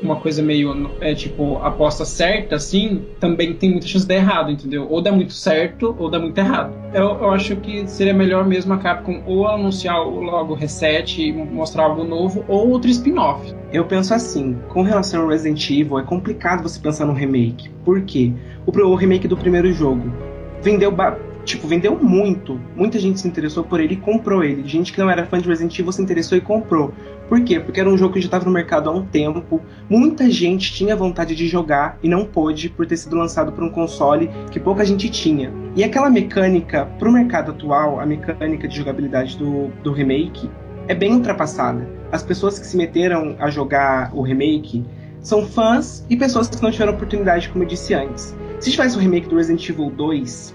uma 0.00 0.14
coisa 0.14 0.40
meio, 0.40 0.88
é, 1.00 1.12
tipo, 1.12 1.58
aposta 1.58 2.04
certa, 2.04 2.54
assim, 2.54 3.02
também 3.18 3.52
tem 3.52 3.72
muita 3.72 3.86
chance 3.88 4.06
de 4.06 4.14
dar 4.14 4.14
errado, 4.14 4.52
entendeu? 4.52 4.86
Ou 4.88 5.02
dá 5.02 5.10
muito 5.10 5.32
certo, 5.32 5.96
ou 5.98 6.08
dá 6.08 6.20
muito 6.20 6.38
errado. 6.38 6.72
Eu, 6.94 7.18
eu 7.18 7.30
acho 7.32 7.56
que 7.56 7.84
seria 7.88 8.14
melhor 8.14 8.46
mesmo 8.46 8.72
a 8.72 8.78
Capcom 8.78 9.20
ou 9.26 9.48
anunciar 9.48 9.98
logo 9.98 10.54
reset 10.54 11.20
e 11.20 11.32
mostrar 11.32 11.82
algo 11.82 12.04
novo, 12.04 12.44
ou 12.46 12.70
outro 12.70 12.88
spin-off. 12.88 13.52
Eu 13.72 13.84
penso 13.84 14.14
assim, 14.14 14.56
com 14.68 14.82
relação 14.82 15.22
ao 15.22 15.28
Resident 15.28 15.68
Evil, 15.68 15.98
é 15.98 16.04
complicado 16.04 16.62
você 16.62 16.78
pensar 16.78 17.04
no 17.04 17.12
remake. 17.12 17.70
Por 17.84 18.02
quê? 18.02 18.32
O, 18.64 18.70
o 18.70 18.94
remake 18.94 19.26
do 19.26 19.36
primeiro 19.36 19.72
jogo 19.72 20.12
vendeu 20.62 20.92
tipo, 21.44 21.66
vendeu 21.66 21.98
muito. 21.98 22.60
Muita 22.76 22.98
gente 22.98 23.20
se 23.20 23.28
interessou 23.28 23.64
por 23.64 23.80
ele 23.80 23.94
e 23.94 23.96
comprou 23.96 24.42
ele. 24.42 24.66
Gente 24.66 24.92
que 24.92 24.98
não 24.98 25.10
era 25.10 25.26
fã 25.26 25.38
de 25.38 25.48
Resident 25.48 25.78
Evil 25.78 25.92
se 25.92 26.02
interessou 26.02 26.36
e 26.36 26.40
comprou. 26.40 26.92
Por 27.28 27.42
quê? 27.42 27.58
Porque 27.58 27.80
era 27.80 27.88
um 27.88 27.96
jogo 27.96 28.14
que 28.14 28.20
já 28.20 28.26
estava 28.26 28.44
no 28.44 28.50
mercado 28.50 28.90
há 28.90 28.92
um 28.92 29.04
tempo. 29.04 29.60
Muita 29.88 30.30
gente 30.30 30.72
tinha 30.72 30.94
vontade 30.94 31.34
de 31.34 31.48
jogar 31.48 31.98
e 32.02 32.08
não 32.08 32.24
pôde 32.24 32.68
por 32.68 32.86
ter 32.86 32.96
sido 32.96 33.16
lançado 33.16 33.52
por 33.52 33.64
um 33.64 33.70
console 33.70 34.30
que 34.50 34.60
pouca 34.60 34.84
gente 34.84 35.08
tinha. 35.10 35.52
E 35.74 35.82
aquela 35.82 36.10
mecânica, 36.10 36.86
para 36.98 37.08
o 37.08 37.12
mercado 37.12 37.52
atual, 37.52 37.98
a 38.00 38.06
mecânica 38.06 38.68
de 38.68 38.76
jogabilidade 38.76 39.38
do, 39.38 39.68
do 39.82 39.92
remake, 39.92 40.50
é 40.88 40.94
bem 40.94 41.14
ultrapassada. 41.14 41.88
As 42.10 42.22
pessoas 42.22 42.58
que 42.58 42.66
se 42.66 42.76
meteram 42.76 43.36
a 43.38 43.48
jogar 43.48 44.14
o 44.14 44.20
remake 44.20 44.84
são 45.20 45.46
fãs 45.46 46.04
e 46.10 46.16
pessoas 46.16 46.48
que 46.48 46.62
não 46.62 46.70
tiveram 46.70 46.92
oportunidade, 46.92 47.48
como 47.48 47.64
eu 47.64 47.68
disse 47.68 47.94
antes. 47.94 48.36
Se 48.60 48.70
tivesse 48.70 48.96
o 48.96 49.00
remake 49.00 49.28
do 49.28 49.36
Resident 49.36 49.66
Evil 49.68 49.90
2, 49.90 50.54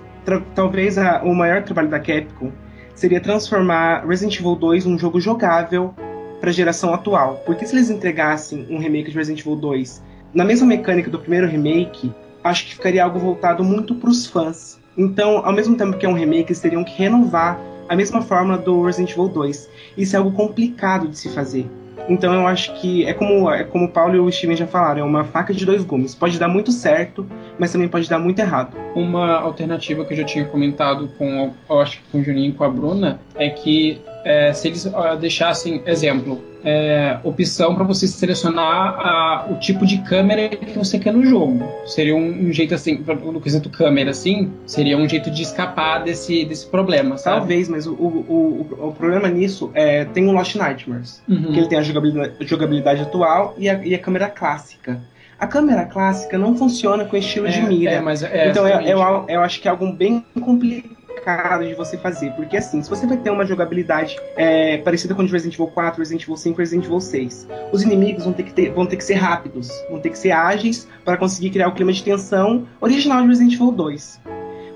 talvez 0.53 0.97
a, 0.97 1.21
o 1.23 1.33
maior 1.33 1.63
trabalho 1.63 1.89
da 1.89 1.99
Capcom 1.99 2.51
seria 2.93 3.21
transformar 3.21 4.05
Resident 4.05 4.39
Evil 4.39 4.55
2 4.55 4.85
num 4.85 4.97
jogo 4.97 5.19
jogável 5.19 5.93
para 6.39 6.49
a 6.49 6.53
geração 6.53 6.93
atual. 6.93 7.41
Porque 7.45 7.65
se 7.65 7.75
eles 7.75 7.89
entregassem 7.89 8.67
um 8.69 8.79
remake 8.79 9.11
de 9.11 9.17
Resident 9.17 9.41
Evil 9.41 9.55
2 9.55 10.03
na 10.33 10.43
mesma 10.43 10.67
mecânica 10.67 11.09
do 11.09 11.19
primeiro 11.19 11.47
remake, 11.47 12.13
acho 12.43 12.65
que 12.65 12.75
ficaria 12.75 13.03
algo 13.03 13.19
voltado 13.19 13.63
muito 13.63 13.95
para 13.95 14.09
os 14.09 14.25
fãs. 14.25 14.79
Então, 14.97 15.45
ao 15.45 15.53
mesmo 15.53 15.75
tempo 15.77 15.97
que 15.97 16.05
é 16.05 16.09
um 16.09 16.13
remake, 16.13 16.49
eles 16.49 16.59
teriam 16.59 16.83
que 16.83 16.97
renovar 16.97 17.59
a 17.87 17.95
mesma 17.95 18.21
forma 18.21 18.57
do 18.57 18.81
Resident 18.83 19.11
Evil 19.11 19.29
2. 19.29 19.69
Isso 19.97 20.15
é 20.15 20.19
algo 20.19 20.31
complicado 20.31 21.07
de 21.07 21.17
se 21.17 21.29
fazer. 21.29 21.69
Então 22.07 22.33
eu 22.33 22.47
acho 22.47 22.73
que 22.75 23.05
é 23.05 23.13
como, 23.13 23.51
é 23.51 23.63
como 23.63 23.85
o 23.85 23.89
Paulo 23.89 24.15
e 24.15 24.19
o 24.19 24.31
Steven 24.31 24.55
já 24.55 24.67
falaram, 24.67 25.01
é 25.01 25.03
uma 25.03 25.23
faca 25.23 25.53
de 25.53 25.65
dois 25.65 25.83
gumes. 25.83 26.15
Pode 26.15 26.39
dar 26.39 26.47
muito 26.47 26.71
certo, 26.71 27.27
mas 27.59 27.71
também 27.71 27.87
pode 27.87 28.09
dar 28.09 28.19
muito 28.19 28.39
errado. 28.39 28.75
Uma 28.95 29.39
alternativa 29.39 30.05
que 30.05 30.13
eu 30.13 30.17
já 30.17 30.23
tinha 30.23 30.45
comentado 30.45 31.09
com, 31.17 31.53
eu 31.69 31.79
acho 31.79 31.97
que 31.97 32.03
com 32.11 32.19
o 32.19 32.23
Juninho 32.23 32.51
e 32.51 32.53
com 32.53 32.63
a 32.63 32.69
Bruna, 32.69 33.19
é 33.35 33.49
que 33.49 34.01
é, 34.27 34.51
se 34.51 34.67
eles 34.67 34.91
deixassem, 35.21 35.81
exemplo, 35.85 36.43
é, 36.61 37.17
opção 37.23 37.73
para 37.73 37.85
você 37.85 38.05
selecionar 38.05 38.99
a, 38.99 39.47
o 39.49 39.55
tipo 39.55 39.85
de 39.85 39.99
câmera 39.99 40.49
que 40.49 40.77
você 40.77 40.99
quer 40.99 41.13
no 41.13 41.25
jogo. 41.25 41.63
Seria 41.85 42.13
um, 42.13 42.49
um 42.49 42.51
jeito 42.51 42.75
assim, 42.75 43.01
no 43.23 43.39
quesito 43.39 43.69
câmera, 43.69 44.11
assim, 44.11 44.51
seria 44.65 44.97
um 44.97 45.07
jeito 45.07 45.31
de 45.31 45.43
escapar 45.43 46.03
desse, 46.03 46.43
desse 46.43 46.67
problema, 46.67 47.17
sabe? 47.17 47.37
Talvez, 47.37 47.69
mas 47.69 47.87
o, 47.87 47.93
o, 47.93 48.67
o, 48.69 48.87
o 48.87 48.91
problema 48.91 49.29
nisso 49.29 49.71
é 49.73 50.03
tem 50.03 50.27
o 50.27 50.33
Lost 50.33 50.55
Nightmares, 50.55 51.23
uhum. 51.29 51.53
que 51.53 51.59
ele 51.59 51.69
tem 51.69 51.77
a 51.77 51.83
jogabilidade, 51.83 52.33
jogabilidade 52.41 53.01
atual 53.03 53.55
e 53.57 53.69
a, 53.69 53.81
e 53.85 53.95
a 53.95 53.99
câmera 53.99 54.27
clássica. 54.27 55.01
A 55.39 55.47
câmera 55.47 55.85
clássica 55.85 56.37
não 56.37 56.57
funciona 56.57 57.05
com 57.05 57.15
estilo 57.15 57.47
é, 57.47 57.51
de 57.51 57.61
mira. 57.61 57.91
É, 57.91 58.01
mas 58.01 58.23
é, 58.23 58.49
então 58.49 58.67
eu, 58.67 58.81
eu, 58.81 59.25
eu, 59.29 59.41
acho 59.41 59.61
que 59.61 59.67
é 59.69 59.71
algo 59.71 59.89
bem 59.93 60.25
complicado 60.41 60.96
complicado 61.17 61.67
de 61.67 61.73
você 61.73 61.97
fazer. 61.97 62.31
Porque 62.31 62.57
assim, 62.57 62.81
se 62.81 62.89
você 62.89 63.05
vai 63.07 63.17
ter 63.17 63.29
uma 63.29 63.45
jogabilidade 63.45 64.15
é, 64.35 64.77
parecida 64.77 65.15
com 65.15 65.21
o 65.21 65.25
de 65.25 65.31
Resident 65.31 65.55
Evil 65.55 65.67
4, 65.67 65.99
Resident 65.99 66.23
Evil 66.23 66.37
5, 66.37 66.57
Resident 66.57 66.85
Evil 66.85 67.01
6, 67.01 67.47
os 67.71 67.81
inimigos 67.81 68.23
vão 68.23 68.33
ter 68.33 68.43
que, 68.43 68.53
ter, 68.53 68.71
vão 68.71 68.85
ter 68.85 68.97
que 68.97 69.03
ser 69.03 69.15
rápidos, 69.15 69.69
vão 69.89 69.99
ter 69.99 70.09
que 70.09 70.17
ser 70.17 70.31
ágeis 70.31 70.87
para 71.03 71.17
conseguir 71.17 71.49
criar 71.49 71.67
o 71.67 71.73
clima 71.73 71.91
de 71.91 72.03
tensão 72.03 72.67
original 72.79 73.21
de 73.21 73.27
Resident 73.27 73.53
Evil 73.53 73.71
2. 73.71 74.21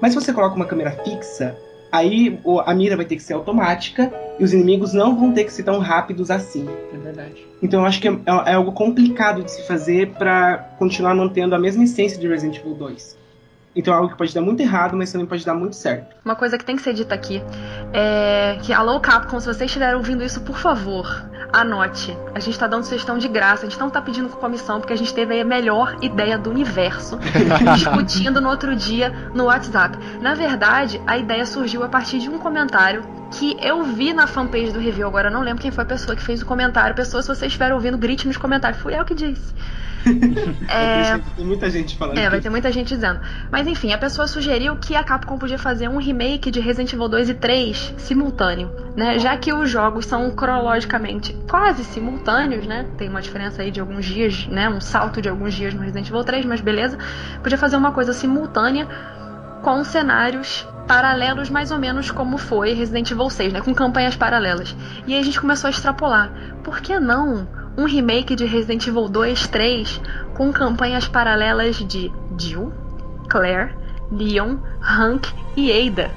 Mas 0.01 0.13
se 0.13 0.19
você 0.19 0.33
coloca 0.33 0.55
uma 0.55 0.65
câmera 0.65 0.91
fixa, 1.03 1.55
aí 1.91 2.39
a 2.65 2.73
mira 2.73 2.95
vai 2.95 3.05
ter 3.05 3.15
que 3.15 3.23
ser 3.23 3.33
automática 3.33 4.11
e 4.39 4.43
os 4.43 4.53
inimigos 4.53 4.93
não 4.93 5.15
vão 5.15 5.31
ter 5.31 5.43
que 5.43 5.53
ser 5.53 5.63
tão 5.63 5.79
rápidos 5.79 6.31
assim. 6.31 6.67
É 6.93 6.97
verdade. 6.97 7.45
Então 7.61 7.81
eu 7.81 7.85
acho 7.85 8.01
que 8.01 8.07
é, 8.07 8.11
é 8.47 8.53
algo 8.53 8.71
complicado 8.71 9.43
de 9.43 9.51
se 9.51 9.67
fazer 9.67 10.09
para 10.13 10.57
continuar 10.79 11.13
mantendo 11.13 11.53
a 11.53 11.59
mesma 11.59 11.83
essência 11.83 12.17
de 12.17 12.27
Resident 12.27 12.57
Evil 12.57 12.73
2. 12.73 13.20
Então 13.75 13.93
é 13.93 13.97
algo 13.97 14.09
que 14.09 14.17
pode 14.17 14.33
dar 14.33 14.41
muito 14.41 14.61
errado, 14.61 14.97
mas 14.97 15.11
também 15.11 15.25
pode 15.25 15.45
dar 15.45 15.53
muito 15.53 15.75
certo. 15.75 16.15
Uma 16.25 16.35
coisa 16.35 16.57
que 16.57 16.65
tem 16.65 16.75
que 16.75 16.81
ser 16.81 16.93
dita 16.93 17.15
aqui 17.15 17.41
é 17.93 18.57
que, 18.61 18.73
alô 18.73 18.99
Capcom, 18.99 19.39
se 19.39 19.45
vocês 19.45 19.69
estiverem 19.69 19.95
ouvindo 19.95 20.23
isso, 20.23 20.41
por 20.41 20.57
favor, 20.57 21.25
anote. 21.53 22.17
A 22.33 22.39
gente 22.39 22.57
tá 22.57 22.67
dando 22.67 22.83
sugestão 22.83 23.17
de 23.17 23.27
graça, 23.27 23.65
a 23.65 23.69
gente 23.69 23.79
não 23.79 23.89
tá 23.89 24.01
pedindo 24.01 24.29
comissão, 24.29 24.79
porque 24.79 24.93
a 24.93 24.97
gente 24.97 25.13
teve 25.13 25.33
aí 25.33 25.41
a 25.41 25.45
melhor 25.45 25.97
ideia 26.01 26.37
do 26.37 26.49
universo, 26.49 27.17
discutindo 27.75 28.41
no 28.41 28.49
outro 28.49 28.75
dia 28.75 29.09
no 29.33 29.45
WhatsApp. 29.45 29.97
Na 30.21 30.33
verdade, 30.33 31.01
a 31.07 31.17
ideia 31.17 31.45
surgiu 31.45 31.83
a 31.83 31.87
partir 31.87 32.19
de 32.19 32.29
um 32.29 32.37
comentário 32.37 33.03
que 33.31 33.55
eu 33.61 33.83
vi 33.83 34.13
na 34.13 34.27
fanpage 34.27 34.71
do 34.71 34.79
review, 34.79 35.07
agora 35.07 35.29
eu 35.29 35.33
não 35.33 35.41
lembro 35.41 35.61
quem 35.61 35.71
foi 35.71 35.83
a 35.83 35.87
pessoa 35.87 36.15
que 36.15 36.21
fez 36.21 36.41
o 36.41 36.45
comentário. 36.45 36.93
Pessoa, 36.95 37.21
se 37.21 37.27
vocês 37.27 37.43
estiverem 37.43 37.73
ouvindo, 37.73 37.97
grite 37.97 38.27
nos 38.27 38.35
comentários. 38.35 38.81
Fui 38.81 38.93
eu 38.93 39.05
que 39.05 39.15
disse. 39.15 39.53
É... 40.67 41.17
Tem 41.35 41.45
muita 41.45 41.69
gente 41.69 41.97
falando. 41.97 42.17
É, 42.17 42.29
vai 42.29 42.41
ter 42.41 42.49
muita 42.49 42.71
gente 42.71 42.93
dizendo. 42.93 43.19
Mas 43.51 43.67
enfim, 43.67 43.93
a 43.93 43.97
pessoa 43.97 44.27
sugeriu 44.27 44.75
que 44.75 44.95
a 44.95 45.03
Capcom 45.03 45.37
podia 45.37 45.57
fazer 45.57 45.87
um 45.87 45.97
remake 45.97 46.51
de 46.51 46.59
Resident 46.59 46.93
Evil 46.93 47.07
2 47.07 47.29
e 47.29 47.33
3 47.33 47.95
simultâneo, 47.97 48.71
né? 48.95 49.19
Já 49.19 49.37
que 49.37 49.53
os 49.53 49.69
jogos 49.69 50.05
são 50.05 50.31
cronologicamente 50.31 51.33
quase 51.49 51.83
simultâneos, 51.83 52.65
né? 52.65 52.87
Tem 52.97 53.09
uma 53.09 53.21
diferença 53.21 53.61
aí 53.61 53.71
de 53.71 53.79
alguns 53.79 54.05
dias, 54.05 54.47
né? 54.47 54.69
Um 54.69 54.81
salto 54.81 55.21
de 55.21 55.29
alguns 55.29 55.53
dias 55.53 55.73
no 55.73 55.81
Resident 55.81 56.07
Evil 56.07 56.23
3, 56.23 56.45
mas 56.45 56.61
beleza. 56.61 56.97
Podia 57.41 57.57
fazer 57.57 57.77
uma 57.77 57.91
coisa 57.91 58.13
simultânea 58.13 58.87
com 59.61 59.83
cenários 59.83 60.67
paralelos 60.87 61.49
mais 61.49 61.71
ou 61.71 61.77
menos 61.77 62.11
como 62.11 62.37
foi 62.37 62.73
Resident 62.73 63.09
Evil 63.11 63.29
6, 63.29 63.53
né? 63.53 63.61
Com 63.61 63.73
campanhas 63.73 64.15
paralelas. 64.15 64.75
E 65.07 65.13
aí 65.13 65.19
a 65.19 65.23
gente 65.23 65.39
começou 65.39 65.67
a 65.67 65.71
extrapolar. 65.71 66.31
Por 66.63 66.81
que 66.81 66.99
não 66.99 67.47
um 67.77 67.85
remake 67.85 68.35
de 68.35 68.45
Resident 68.45 68.85
Evil 68.87 69.07
2, 69.07 69.47
3 69.47 70.01
com 70.33 70.51
campanhas 70.51 71.07
paralelas 71.07 71.77
de 71.77 72.11
Jill, 72.37 72.71
Claire, 73.29 73.75
Leon, 74.11 74.57
Hank 74.81 75.33
e 75.55 75.71
Ada. 75.71 76.11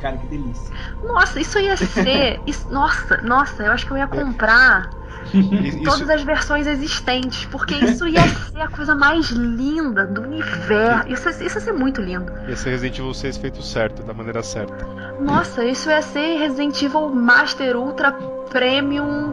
Cara, 0.00 0.18
que 0.18 0.26
delícia. 0.26 0.74
Nossa, 1.02 1.40
isso 1.40 1.58
ia 1.58 1.76
ser. 1.76 2.40
Isso, 2.46 2.68
nossa, 2.70 3.16
nossa, 3.22 3.62
eu 3.62 3.72
acho 3.72 3.86
que 3.86 3.92
eu 3.92 3.96
ia 3.96 4.06
comprar. 4.06 4.90
Isso... 5.32 5.82
Todas 5.82 6.10
as 6.10 6.22
versões 6.22 6.66
existentes, 6.66 7.46
porque 7.46 7.74
isso 7.74 8.06
ia 8.06 8.20
ser 8.28 8.60
a 8.60 8.68
coisa 8.68 8.94
mais 8.94 9.30
linda 9.30 10.06
do 10.06 10.20
universo. 10.20 11.08
Isso, 11.08 11.28
isso 11.30 11.56
ia 11.56 11.60
ser 11.60 11.72
muito 11.72 12.02
lindo. 12.02 12.30
Ia 12.46 12.54
ser 12.54 12.70
Resident 12.70 12.98
Evil 12.98 13.14
6 13.14 13.38
feito 13.38 13.62
certo, 13.62 14.02
da 14.02 14.12
maneira 14.12 14.42
certa. 14.42 14.86
Nossa, 15.18 15.64
isso 15.64 15.88
ia 15.88 16.02
ser 16.02 16.36
Resident 16.38 16.80
Evil 16.82 17.08
Master 17.08 17.74
Ultra 17.74 18.12
Premium 18.50 19.32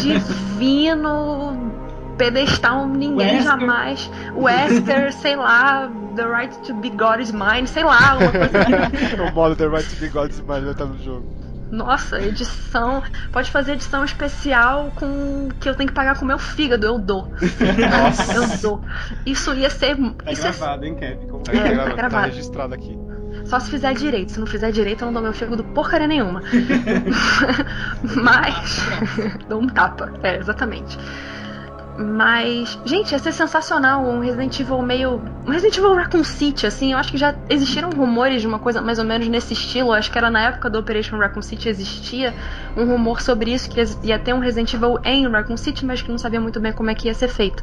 Divino 0.00 1.80
pedestal 2.16 2.86
ninguém 2.86 3.36
Wesker. 3.36 3.42
jamais. 3.42 4.10
Wesker, 4.34 5.12
sei 5.12 5.36
lá, 5.36 5.90
The 6.14 6.24
Right 6.24 6.58
to 6.66 6.74
Be 6.74 6.90
God 6.90 7.20
is 7.20 7.32
Mine, 7.32 7.66
sei 7.66 7.84
lá, 7.84 8.18
uma 8.18 8.30
coisa 8.30 8.58
assim. 8.60 9.20
o 9.20 9.34
modo 9.34 9.56
The 9.56 9.66
Right 9.66 9.88
to 9.88 9.96
Be 10.00 10.08
God 10.08 10.30
is 10.30 10.40
Mine 10.40 10.66
já 10.66 10.74
tá 10.74 10.84
no 10.84 10.98
jogo. 11.02 11.42
Nossa, 11.72 12.20
edição. 12.20 13.02
Pode 13.32 13.50
fazer 13.50 13.72
edição 13.72 14.04
especial 14.04 14.92
com 14.94 15.48
que 15.58 15.66
eu 15.66 15.74
tenho 15.74 15.88
que 15.88 15.94
pagar 15.94 16.18
com 16.18 16.26
meu 16.26 16.38
fígado, 16.38 16.86
eu 16.86 16.98
dou. 16.98 17.32
Nossa. 17.90 18.34
eu 18.34 18.46
dou. 18.60 18.84
Isso 19.24 19.54
ia 19.54 19.70
ser. 19.70 19.96
Tá 19.96 20.30
isso 20.30 20.42
gravado, 20.42 20.84
hein, 20.84 20.94
Kevin? 20.94 21.26
Tá, 21.42 21.52
é, 21.52 21.76
tá, 21.76 21.94
gravado. 21.94 22.10
tá 22.10 22.20
registrado 22.26 22.74
aqui. 22.74 22.98
Só 23.52 23.60
se 23.60 23.70
fizer 23.70 23.92
direito. 23.92 24.32
Se 24.32 24.40
não 24.40 24.46
fizer 24.46 24.72
direito, 24.72 25.02
eu 25.02 25.06
não 25.08 25.12
dou 25.12 25.22
meu 25.22 25.34
fígado 25.34 25.62
porcaria 25.62 26.06
nenhuma. 26.06 26.42
Mas. 28.16 28.80
dou 29.46 29.60
um 29.60 29.66
tapa. 29.66 30.10
É, 30.22 30.38
exatamente. 30.38 30.98
Mas, 31.98 32.80
gente, 32.86 33.12
ia 33.12 33.18
ser 33.18 33.30
sensacional 33.30 34.06
um 34.06 34.20
Resident 34.20 34.58
Evil 34.58 34.80
meio. 34.80 35.20
Um 35.46 35.50
Resident 35.50 35.76
Evil 35.76 35.94
Raccoon 35.94 36.24
City, 36.24 36.66
assim. 36.66 36.92
Eu 36.92 36.98
acho 36.98 37.12
que 37.12 37.18
já 37.18 37.34
existiram 37.50 37.90
rumores 37.90 38.40
de 38.40 38.46
uma 38.46 38.58
coisa 38.58 38.80
mais 38.80 38.98
ou 38.98 39.04
menos 39.04 39.28
nesse 39.28 39.52
estilo. 39.52 39.90
Eu 39.90 39.92
acho 39.92 40.10
que 40.10 40.16
era 40.16 40.30
na 40.30 40.40
época 40.44 40.70
do 40.70 40.78
Operation 40.78 41.18
Raccoon 41.18 41.42
City 41.42 41.68
existia 41.68 42.32
um 42.74 42.86
rumor 42.86 43.20
sobre 43.20 43.52
isso, 43.52 43.68
que 43.68 43.84
ia 44.02 44.18
ter 44.18 44.32
um 44.32 44.38
Resident 44.38 44.72
Evil 44.72 44.98
em 45.04 45.28
Raccoon 45.28 45.58
City, 45.58 45.84
mas 45.84 46.00
que 46.00 46.10
não 46.10 46.16
sabia 46.16 46.40
muito 46.40 46.58
bem 46.58 46.72
como 46.72 46.88
é 46.88 46.94
que 46.94 47.06
ia 47.06 47.12
ser 47.12 47.28
feito. 47.28 47.62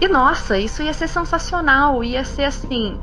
E 0.00 0.08
nossa, 0.08 0.58
isso 0.58 0.82
ia 0.82 0.92
ser 0.92 1.06
sensacional. 1.06 2.02
Ia 2.02 2.24
ser 2.24 2.42
assim 2.42 2.98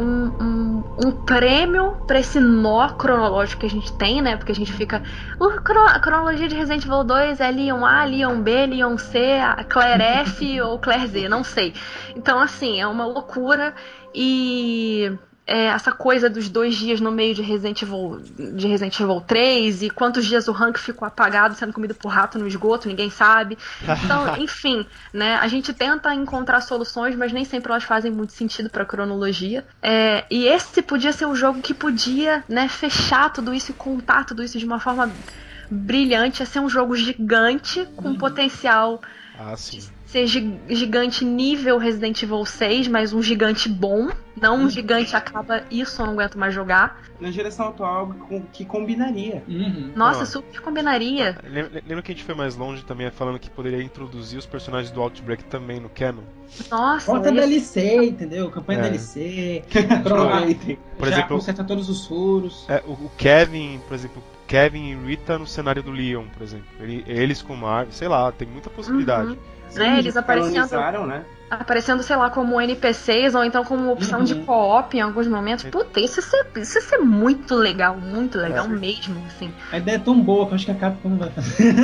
um, 0.00 0.32
um, 0.42 0.84
um 1.06 1.12
prêmio 1.12 1.92
para 2.06 2.18
esse 2.18 2.40
nó 2.40 2.88
cronológico 2.90 3.60
que 3.60 3.66
a 3.66 3.70
gente 3.70 3.92
tem, 3.92 4.22
né? 4.22 4.36
Porque 4.36 4.52
a 4.52 4.54
gente 4.54 4.72
fica. 4.72 5.02
a 5.38 6.00
cronologia 6.00 6.48
de 6.48 6.54
Resident 6.54 6.84
Evil 6.84 7.04
2 7.04 7.40
é 7.40 7.50
Leon 7.50 7.84
A, 7.84 8.04
Leon 8.04 8.40
B, 8.40 8.66
Leon 8.66 8.96
C, 8.96 9.38
Claire 9.68 10.02
F 10.02 10.60
ou 10.62 10.78
Claire 10.78 11.06
Z, 11.06 11.28
não 11.28 11.44
sei. 11.44 11.74
Então, 12.16 12.40
assim, 12.40 12.80
é 12.80 12.86
uma 12.86 13.04
loucura 13.04 13.74
e 14.14 15.12
é, 15.50 15.64
essa 15.64 15.90
coisa 15.90 16.30
dos 16.30 16.48
dois 16.48 16.76
dias 16.76 17.00
no 17.00 17.10
meio 17.10 17.34
de 17.34 17.42
Resident, 17.42 17.82
Evil, 17.82 18.22
de 18.54 18.68
Resident 18.68 19.00
Evil 19.00 19.20
3 19.20 19.82
e 19.82 19.90
quantos 19.90 20.24
dias 20.24 20.46
o 20.46 20.52
Hank 20.52 20.78
ficou 20.78 21.06
apagado 21.08 21.56
sendo 21.56 21.72
comido 21.72 21.92
por 21.92 22.08
rato 22.08 22.38
no 22.38 22.46
esgoto, 22.46 22.86
ninguém 22.86 23.10
sabe. 23.10 23.58
Então, 24.04 24.36
enfim, 24.38 24.86
né, 25.12 25.34
a 25.34 25.48
gente 25.48 25.72
tenta 25.72 26.14
encontrar 26.14 26.60
soluções, 26.60 27.16
mas 27.16 27.32
nem 27.32 27.44
sempre 27.44 27.72
elas 27.72 27.82
fazem 27.82 28.12
muito 28.12 28.32
sentido 28.32 28.70
para 28.70 28.84
a 28.84 28.86
cronologia. 28.86 29.66
É, 29.82 30.24
e 30.30 30.46
esse 30.46 30.82
podia 30.82 31.12
ser 31.12 31.26
o 31.26 31.34
jogo 31.34 31.60
que 31.60 31.74
podia 31.74 32.44
né, 32.48 32.68
fechar 32.68 33.32
tudo 33.32 33.52
isso 33.52 33.72
e 33.72 33.74
contar 33.74 34.24
tudo 34.24 34.44
isso 34.44 34.56
de 34.56 34.64
uma 34.64 34.78
forma 34.78 35.10
brilhante. 35.68 36.42
Ia 36.42 36.46
ser 36.46 36.60
um 36.60 36.68
jogo 36.68 36.94
gigante 36.94 37.84
com 37.96 38.10
uhum. 38.10 38.18
potencial. 38.18 39.02
Ah, 39.36 39.56
sim 39.56 39.80
ser 40.10 40.26
gigante 40.26 41.24
nível 41.24 41.78
Resident 41.78 42.20
Evil 42.22 42.44
6, 42.44 42.88
mas 42.88 43.12
um 43.12 43.22
gigante 43.22 43.68
bom. 43.68 44.08
Não 44.40 44.56
um 44.56 44.70
gigante 44.70 45.14
acaba 45.14 45.64
isso, 45.70 46.00
eu 46.00 46.06
não 46.06 46.14
aguento 46.14 46.38
mais 46.38 46.54
jogar. 46.54 47.02
Na 47.20 47.30
geração 47.30 47.68
atual, 47.68 48.14
que 48.52 48.64
combinaria. 48.64 49.44
Uhum. 49.46 49.92
Nossa, 49.94 50.24
super 50.24 50.60
combinaria. 50.60 51.36
Lembra 51.44 52.02
que 52.02 52.10
a 52.10 52.14
gente 52.14 52.24
foi 52.24 52.34
mais 52.34 52.56
longe 52.56 52.82
também 52.84 53.10
falando 53.10 53.38
que 53.38 53.50
poderia 53.50 53.82
introduzir 53.82 54.38
os 54.38 54.46
personagens 54.46 54.90
do 54.90 55.00
Outbreak 55.00 55.44
também 55.44 55.78
no 55.78 55.90
canon? 55.90 56.22
Nossa, 56.70 57.12
Bota 57.12 57.30
DLC, 57.30 58.06
entendeu? 58.06 58.50
Campanha 58.50 58.80
é. 58.80 58.82
DLC. 58.84 59.62
por 60.98 61.06
exemplo, 61.06 61.36
conserta 61.36 61.62
todos 61.62 61.88
os 61.88 62.06
furos. 62.06 62.64
É, 62.68 62.82
o, 62.86 62.92
o 62.92 63.10
Kevin, 63.18 63.78
por 63.86 63.94
exemplo, 63.94 64.22
Kevin 64.46 64.90
e 64.90 64.94
Rita 64.94 65.38
no 65.38 65.46
cenário 65.46 65.82
do 65.82 65.90
Leon, 65.90 66.24
por 66.32 66.42
exemplo. 66.42 66.66
Eles 67.06 67.42
com 67.42 67.54
Marvel, 67.54 67.92
sei 67.92 68.08
lá, 68.08 68.32
tem 68.32 68.48
muita 68.48 68.70
possibilidade. 68.70 69.32
Uhum 69.32 69.59
né? 69.74 69.98
Eles 69.98 70.16
aparecendo. 70.16 71.06
Né? 71.06 71.24
Aparecendo, 71.50 72.02
sei 72.02 72.16
lá, 72.16 72.30
como 72.30 72.60
NPCs 72.60 73.34
ou 73.34 73.44
então 73.44 73.64
como 73.64 73.92
opção 73.92 74.20
uhum. 74.20 74.24
de 74.24 74.34
co-op 74.36 74.96
em 74.96 75.00
alguns 75.00 75.26
momentos. 75.26 75.64
Puta, 75.64 76.00
isso 76.00 76.20
ia 76.20 76.26
ser, 76.26 76.46
isso 76.56 76.78
ia 76.78 76.82
ser 76.82 76.98
muito 76.98 77.54
legal, 77.56 77.96
muito 77.96 78.38
legal 78.38 78.66
é. 78.66 78.68
mesmo, 78.68 79.20
assim. 79.26 79.52
A 79.72 79.78
ideia 79.78 79.96
é 79.96 79.98
tão 79.98 80.20
boa 80.20 80.46
que 80.46 80.52
eu 80.52 80.56
acho 80.56 80.64
que 80.66 80.72
a 80.72 80.74
Capcom 80.76 81.08
não 81.08 81.18
vai 81.18 81.30
fazer. 81.30 81.74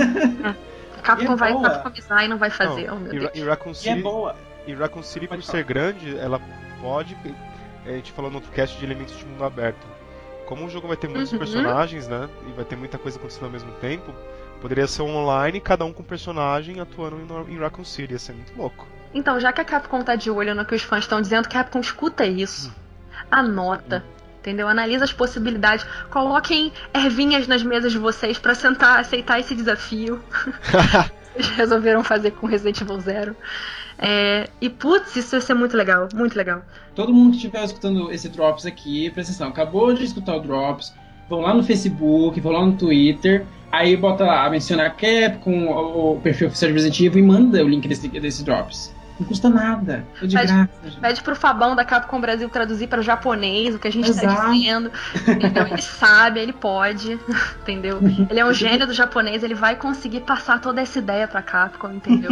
É. 0.46 1.02
Capcom 1.02 1.32
é 1.32 1.36
vai 1.36 1.52
capcomizar 1.60 2.24
e 2.24 2.28
não 2.28 2.38
vai 2.38 2.50
fazer. 2.50 2.86
Não, 2.88 2.96
oh, 2.96 3.00
meu 3.00 3.14
e, 3.14 3.30
E 3.34 3.44
Raccoon 3.44 3.74
City, 3.74 3.88
e 3.88 3.92
é 3.98 4.02
boa. 4.02 4.36
E 4.66 4.74
Raccoon 4.74 5.02
City, 5.02 5.28
por 5.28 5.42
ser 5.42 5.64
grande, 5.64 6.16
ela 6.18 6.40
pode. 6.80 7.16
A 7.84 7.90
gente 7.90 8.12
falou 8.12 8.30
no 8.30 8.38
outro 8.38 8.50
cast 8.52 8.76
de 8.76 8.84
elementos 8.84 9.16
de 9.16 9.24
mundo 9.24 9.44
aberto. 9.44 9.86
Como 10.46 10.64
o 10.64 10.70
jogo 10.70 10.88
vai 10.88 10.96
ter 10.96 11.08
muitos 11.08 11.32
uhum. 11.32 11.38
personagens, 11.38 12.08
né? 12.08 12.28
E 12.48 12.52
vai 12.52 12.64
ter 12.64 12.76
muita 12.76 12.98
coisa 12.98 13.18
acontecendo 13.18 13.44
ao 13.44 13.50
mesmo 13.50 13.72
tempo 13.80 14.12
Poderia 14.60 14.86
ser 14.86 15.02
um 15.02 15.16
online, 15.16 15.60
cada 15.60 15.84
um 15.84 15.92
com 15.92 16.02
um 16.02 16.06
personagem 16.06 16.80
atuando 16.80 17.46
em 17.48 17.58
Raccoon 17.58 17.84
City, 17.84 18.14
ia 18.14 18.18
ser 18.18 18.32
muito 18.32 18.56
louco. 18.56 18.86
Então, 19.14 19.38
já 19.40 19.52
que 19.52 19.60
a 19.60 19.64
Capcom 19.64 20.02
tá 20.02 20.14
de 20.16 20.30
olho 20.30 20.54
no 20.54 20.64
que 20.64 20.74
os 20.74 20.82
fãs 20.82 21.04
estão 21.04 21.20
dizendo, 21.20 21.48
Capcom 21.48 21.80
escuta 21.80 22.26
isso. 22.26 22.74
Anota. 23.30 24.04
Entendeu? 24.40 24.68
Analisa 24.68 25.04
as 25.04 25.12
possibilidades. 25.12 25.86
Coloquem 26.10 26.72
ervinhas 26.94 27.48
nas 27.48 27.62
mesas 27.62 27.92
de 27.92 27.98
vocês 27.98 28.38
para 28.38 28.54
sentar, 28.54 29.00
aceitar 29.00 29.40
esse 29.40 29.54
desafio. 29.54 30.22
Eles 31.34 31.48
resolveram 31.50 32.04
fazer 32.04 32.30
com 32.32 32.46
Resident 32.46 32.80
Evil 32.80 33.00
Zero. 33.00 33.36
É, 33.98 34.48
e 34.60 34.68
putz, 34.68 35.16
isso 35.16 35.36
ia 35.36 35.40
ser 35.40 35.54
muito 35.54 35.76
legal, 35.76 36.08
muito 36.14 36.36
legal. 36.36 36.62
Todo 36.94 37.12
mundo 37.12 37.30
que 37.30 37.36
estiver 37.36 37.64
escutando 37.64 38.10
esse 38.12 38.28
Drops 38.28 38.66
aqui, 38.66 39.10
presta 39.10 39.32
atenção, 39.32 39.48
acabou 39.48 39.92
de 39.94 40.04
escutar 40.04 40.36
o 40.36 40.40
Drops, 40.40 40.94
vão 41.28 41.40
lá 41.40 41.54
no 41.54 41.62
Facebook, 41.62 42.38
vão 42.40 42.52
lá 42.52 42.64
no 42.64 42.76
Twitter, 42.76 43.46
Aí 43.76 43.96
bota 43.96 44.24
lá, 44.24 44.48
menciona 44.48 44.86
a 44.86 44.90
Capcom, 44.90 45.68
o 45.70 46.20
perfil 46.22 46.48
oficial 46.48 46.70
de 46.70 46.74
Resident 46.78 47.00
Evil 47.00 47.22
e 47.22 47.26
manda 47.26 47.64
o 47.64 47.68
link 47.68 47.86
desse, 47.86 48.08
desse 48.08 48.42
Drops. 48.44 48.94
Não 49.18 49.26
custa 49.26 49.48
nada. 49.48 50.04
É 50.22 50.26
de 50.26 50.36
Pede- 50.36 50.52
graça. 50.52 50.68
gente. 50.84 51.00
Pede 51.00 51.22
pro 51.22 51.34
Fabão 51.34 51.74
da 51.74 51.86
Capcom 51.86 52.20
Brasil 52.20 52.48
traduzir 52.50 52.86
para 52.86 53.00
japonês 53.00 53.74
o 53.74 53.78
que 53.78 53.88
a 53.88 53.90
gente 53.90 54.12
tá 54.14 54.22
Exato. 54.24 54.52
dizendo. 54.52 54.90
Então 55.42 55.66
ele 55.66 55.80
sabe, 55.80 56.40
ele 56.40 56.52
pode, 56.52 57.18
entendeu? 57.62 57.98
Ele 58.30 58.38
é 58.40 58.44
um 58.44 58.52
gênio 58.52 58.86
do 58.86 58.92
japonês, 58.92 59.42
ele 59.42 59.54
vai 59.54 59.74
conseguir 59.76 60.20
passar 60.20 60.60
toda 60.60 60.82
essa 60.82 60.98
ideia 60.98 61.26
pra 61.26 61.40
Capcom, 61.40 61.92
entendeu? 61.92 62.30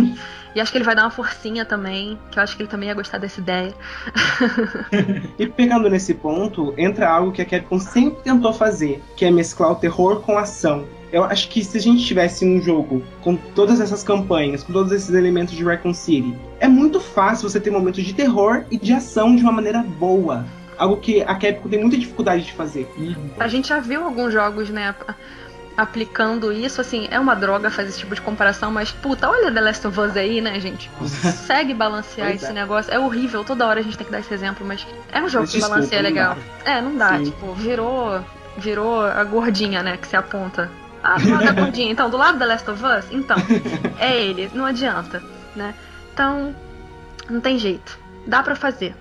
E 0.55 0.61
acho 0.61 0.71
que 0.71 0.77
ele 0.77 0.85
vai 0.85 0.95
dar 0.95 1.05
uma 1.05 1.11
forcinha 1.11 1.65
também, 1.65 2.19
que 2.31 2.39
eu 2.39 2.43
acho 2.43 2.55
que 2.55 2.63
ele 2.63 2.69
também 2.71 2.89
ia 2.91 2.95
gostar 2.95 3.17
dessa 3.19 3.41
ideia. 3.41 3.73
E 5.39 5.47
pegando 5.47 5.89
nesse 5.91 6.15
ponto, 6.15 6.75
entra 6.77 7.09
algo 7.09 7.33
que 7.33 7.43
a 7.43 7.45
Capcom 7.45 7.79
sempre 7.81 8.23
tentou 8.23 8.53
fazer, 8.53 9.03
que 9.17 9.25
é 9.25 9.31
mesclar 9.31 9.73
o 9.73 9.75
terror 9.77 10.21
com 10.21 10.39
ação. 10.39 10.85
Eu 11.15 11.23
acho 11.23 11.49
que 11.49 11.63
se 11.63 11.79
a 11.79 11.81
gente 11.81 12.05
tivesse 12.05 12.45
um 12.45 12.61
jogo 12.61 13.01
com 13.23 13.37
todas 13.37 13.79
essas 13.81 14.03
campanhas, 14.03 14.65
com 14.65 14.73
todos 14.73 14.91
esses 14.91 15.15
elementos 15.15 15.55
de 15.55 15.63
Raccoon 15.63 15.95
City, 15.95 16.37
é 16.59 16.67
muito 16.67 16.99
fácil 16.99 17.49
você 17.49 17.61
ter 17.61 17.71
momentos 17.71 18.03
de 18.03 18.13
terror 18.13 18.65
e 18.69 18.77
de 18.77 18.93
ação 18.93 19.37
de 19.37 19.43
uma 19.45 19.53
maneira 19.53 19.81
boa. 19.81 20.45
Algo 20.77 20.97
que 20.97 21.23
a 21.23 21.37
Capcom 21.37 21.69
tem 21.69 21.81
muita 21.81 21.97
dificuldade 21.97 22.43
de 22.43 22.53
fazer. 22.53 22.93
Uhum. 22.99 23.31
A 23.39 23.47
gente 23.47 23.69
já 23.69 23.79
viu 23.79 24.03
alguns 24.05 24.33
jogos, 24.33 24.71
né, 24.71 24.89
ap- 24.89 25.15
aplicando 25.77 26.53
isso, 26.53 26.81
assim, 26.81 27.07
é 27.13 27.21
uma 27.21 27.37
droga 27.37 27.71
fazer 27.71 27.91
esse 27.91 28.01
tipo 28.01 28.17
de 28.17 28.21
comparação, 28.21 28.73
mas 28.73 28.91
puta, 28.91 29.31
olha 29.31 29.53
The 29.53 29.61
Last 29.61 29.87
of 29.87 30.01
Us 30.01 30.17
aí, 30.17 30.41
né, 30.41 30.59
gente? 30.59 30.91
Consegue 30.99 31.73
balancear 31.75 32.33
esse 32.33 32.47
é. 32.47 32.53
negócio. 32.53 32.93
É 32.93 32.99
horrível, 32.99 33.45
toda 33.45 33.65
hora 33.69 33.79
a 33.79 33.83
gente 33.85 33.97
tem 33.97 34.05
que 34.05 34.11
dar 34.13 34.19
esse 34.19 34.35
exemplo, 34.35 34.67
mas 34.67 34.85
é 35.13 35.23
um 35.23 35.29
jogo 35.29 35.43
Mas 35.45 35.51
que 35.53 35.59
desculpa, 35.59 35.77
balanceia 35.77 36.03
legal. 36.03 36.37
dá. 36.65 36.71
É, 36.73 36.81
não 36.83 36.97
dá, 36.97 37.19
Sim. 37.19 37.25
tipo, 37.27 37.53
virou, 37.55 38.21
virou 38.59 39.01
a 39.01 39.23
gordinha, 39.23 39.81
né, 39.81 39.97
que 39.97 40.09
se 40.09 40.17
aponta. 40.17 40.69
Ah, 41.07 41.19
do 41.19 41.31
lado 41.31 41.45
da 41.45 41.53
gordinha. 41.53 41.93
Então, 41.93 42.09
do 42.09 42.17
lado 42.17 42.39
da 42.39 42.47
Last 42.47 42.71
of 42.71 42.83
Us? 42.83 43.05
Então, 43.11 43.37
é 44.01 44.17
ele, 44.17 44.51
não 44.55 44.65
adianta, 44.65 45.23
né? 45.55 45.75
Então, 46.15 46.57
não 47.29 47.43
tem 47.43 47.59
jeito. 47.59 47.99
Dá 48.27 48.43
pra 48.43 48.57
fazer. 48.57 48.97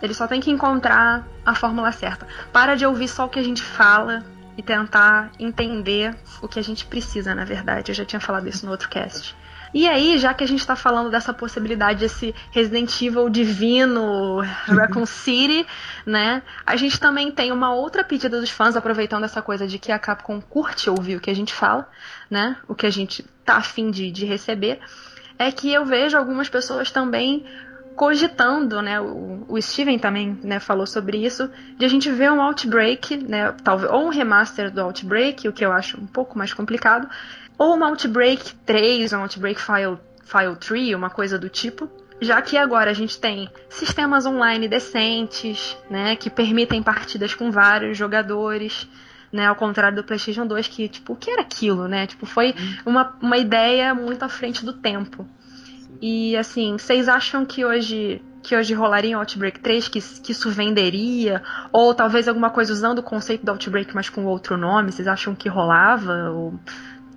Ele 0.00 0.14
só 0.14 0.26
tem 0.26 0.40
que 0.40 0.50
encontrar 0.50 1.28
a 1.44 1.54
fórmula 1.54 1.92
certa. 1.92 2.26
Para 2.50 2.74
de 2.74 2.86
ouvir 2.86 3.06
só 3.06 3.26
o 3.26 3.28
que 3.28 3.38
a 3.38 3.42
gente 3.42 3.62
fala 3.62 4.24
e 4.56 4.62
tentar 4.62 5.30
entender 5.38 6.16
o 6.40 6.48
que 6.48 6.58
a 6.58 6.64
gente 6.64 6.86
precisa, 6.86 7.34
na 7.34 7.44
verdade. 7.44 7.90
Eu 7.90 7.94
já 7.94 8.04
tinha 8.04 8.20
falado 8.20 8.48
isso 8.48 8.64
no 8.64 8.72
outro 8.72 8.88
cast. 8.88 9.36
E 9.74 9.88
aí, 9.88 10.18
já 10.18 10.34
que 10.34 10.44
a 10.44 10.46
gente 10.46 10.66
tá 10.66 10.76
falando 10.76 11.10
dessa 11.10 11.32
possibilidade 11.32 12.00
desse 12.00 12.34
Resident 12.50 13.00
Evil 13.00 13.30
divino, 13.30 14.40
Raccoon 14.66 15.06
City, 15.06 15.66
né? 16.04 16.42
A 16.66 16.76
gente 16.76 17.00
também 17.00 17.30
tem 17.30 17.50
uma 17.50 17.72
outra 17.72 18.04
pedida 18.04 18.38
dos 18.38 18.50
fãs, 18.50 18.76
aproveitando 18.76 19.24
essa 19.24 19.40
coisa 19.40 19.66
de 19.66 19.78
que 19.78 19.90
a 19.90 19.98
Capcom 19.98 20.40
curte 20.40 20.90
ouvir 20.90 21.16
o 21.16 21.20
que 21.20 21.30
a 21.30 21.34
gente 21.34 21.54
fala, 21.54 21.88
né? 22.30 22.56
O 22.68 22.74
que 22.74 22.86
a 22.86 22.90
gente 22.90 23.24
tá 23.44 23.56
afim 23.56 23.90
de, 23.90 24.10
de 24.10 24.26
receber. 24.26 24.78
É 25.38 25.50
que 25.50 25.72
eu 25.72 25.86
vejo 25.86 26.18
algumas 26.18 26.48
pessoas 26.50 26.90
também 26.90 27.46
cogitando, 27.94 28.80
né? 28.80 29.00
O, 29.00 29.44
o 29.48 29.60
Steven 29.60 29.98
também 29.98 30.38
né, 30.42 30.58
falou 30.58 30.86
sobre 30.86 31.18
isso, 31.24 31.50
de 31.78 31.84
a 31.84 31.88
gente 31.88 32.10
ver 32.10 32.30
um 32.30 32.40
Outbreak, 32.40 33.16
né? 33.16 33.54
Talvez, 33.64 33.90
ou 33.90 34.06
um 34.06 34.08
remaster 34.08 34.70
do 34.70 34.80
Outbreak, 34.80 35.48
o 35.48 35.52
que 35.52 35.64
eu 35.64 35.72
acho 35.72 36.00
um 36.00 36.06
pouco 36.06 36.36
mais 36.38 36.52
complicado, 36.52 37.08
ou 37.62 37.76
um 37.76 37.84
Outbreak 37.84 38.54
3, 38.66 39.12
um 39.12 39.20
Outbreak 39.20 39.60
File, 39.60 39.96
File 40.24 40.56
3, 40.56 40.94
uma 40.94 41.10
coisa 41.10 41.38
do 41.38 41.48
tipo. 41.48 41.88
Já 42.20 42.42
que 42.42 42.56
agora 42.56 42.90
a 42.90 42.94
gente 42.94 43.18
tem 43.18 43.48
sistemas 43.68 44.26
online 44.26 44.66
decentes, 44.66 45.76
né, 45.88 46.16
que 46.16 46.28
permitem 46.28 46.82
partidas 46.82 47.34
com 47.34 47.52
vários 47.52 47.96
jogadores, 47.96 48.88
né, 49.32 49.46
ao 49.46 49.54
contrário 49.54 49.96
do 49.96 50.04
PlayStation 50.04 50.44
2, 50.44 50.66
que, 50.66 50.88
tipo, 50.88 51.12
o 51.12 51.16
que 51.16 51.30
era 51.30 51.42
aquilo, 51.42 51.86
né? 51.86 52.06
Tipo, 52.06 52.26
foi 52.26 52.54
uma, 52.84 53.16
uma 53.20 53.36
ideia 53.36 53.94
muito 53.94 54.24
à 54.24 54.28
frente 54.28 54.64
do 54.64 54.72
tempo. 54.72 55.26
E, 56.00 56.36
assim, 56.36 56.76
vocês 56.76 57.08
acham 57.08 57.44
que 57.46 57.64
hoje 57.64 58.20
que 58.42 58.56
hoje 58.56 58.74
rolaria 58.74 59.16
um 59.16 59.20
Outbreak 59.20 59.60
3, 59.60 59.86
que, 59.86 60.00
que 60.00 60.32
isso 60.32 60.50
venderia? 60.50 61.42
Ou 61.72 61.94
talvez 61.94 62.26
alguma 62.26 62.50
coisa 62.50 62.72
usando 62.72 62.98
o 62.98 63.02
conceito 63.02 63.46
do 63.46 63.52
Outbreak, 63.52 63.94
mas 63.94 64.08
com 64.08 64.24
outro 64.24 64.56
nome? 64.56 64.90
Vocês 64.90 65.06
acham 65.06 65.32
que 65.32 65.48
rolava? 65.48 66.30
Ou 66.30 66.58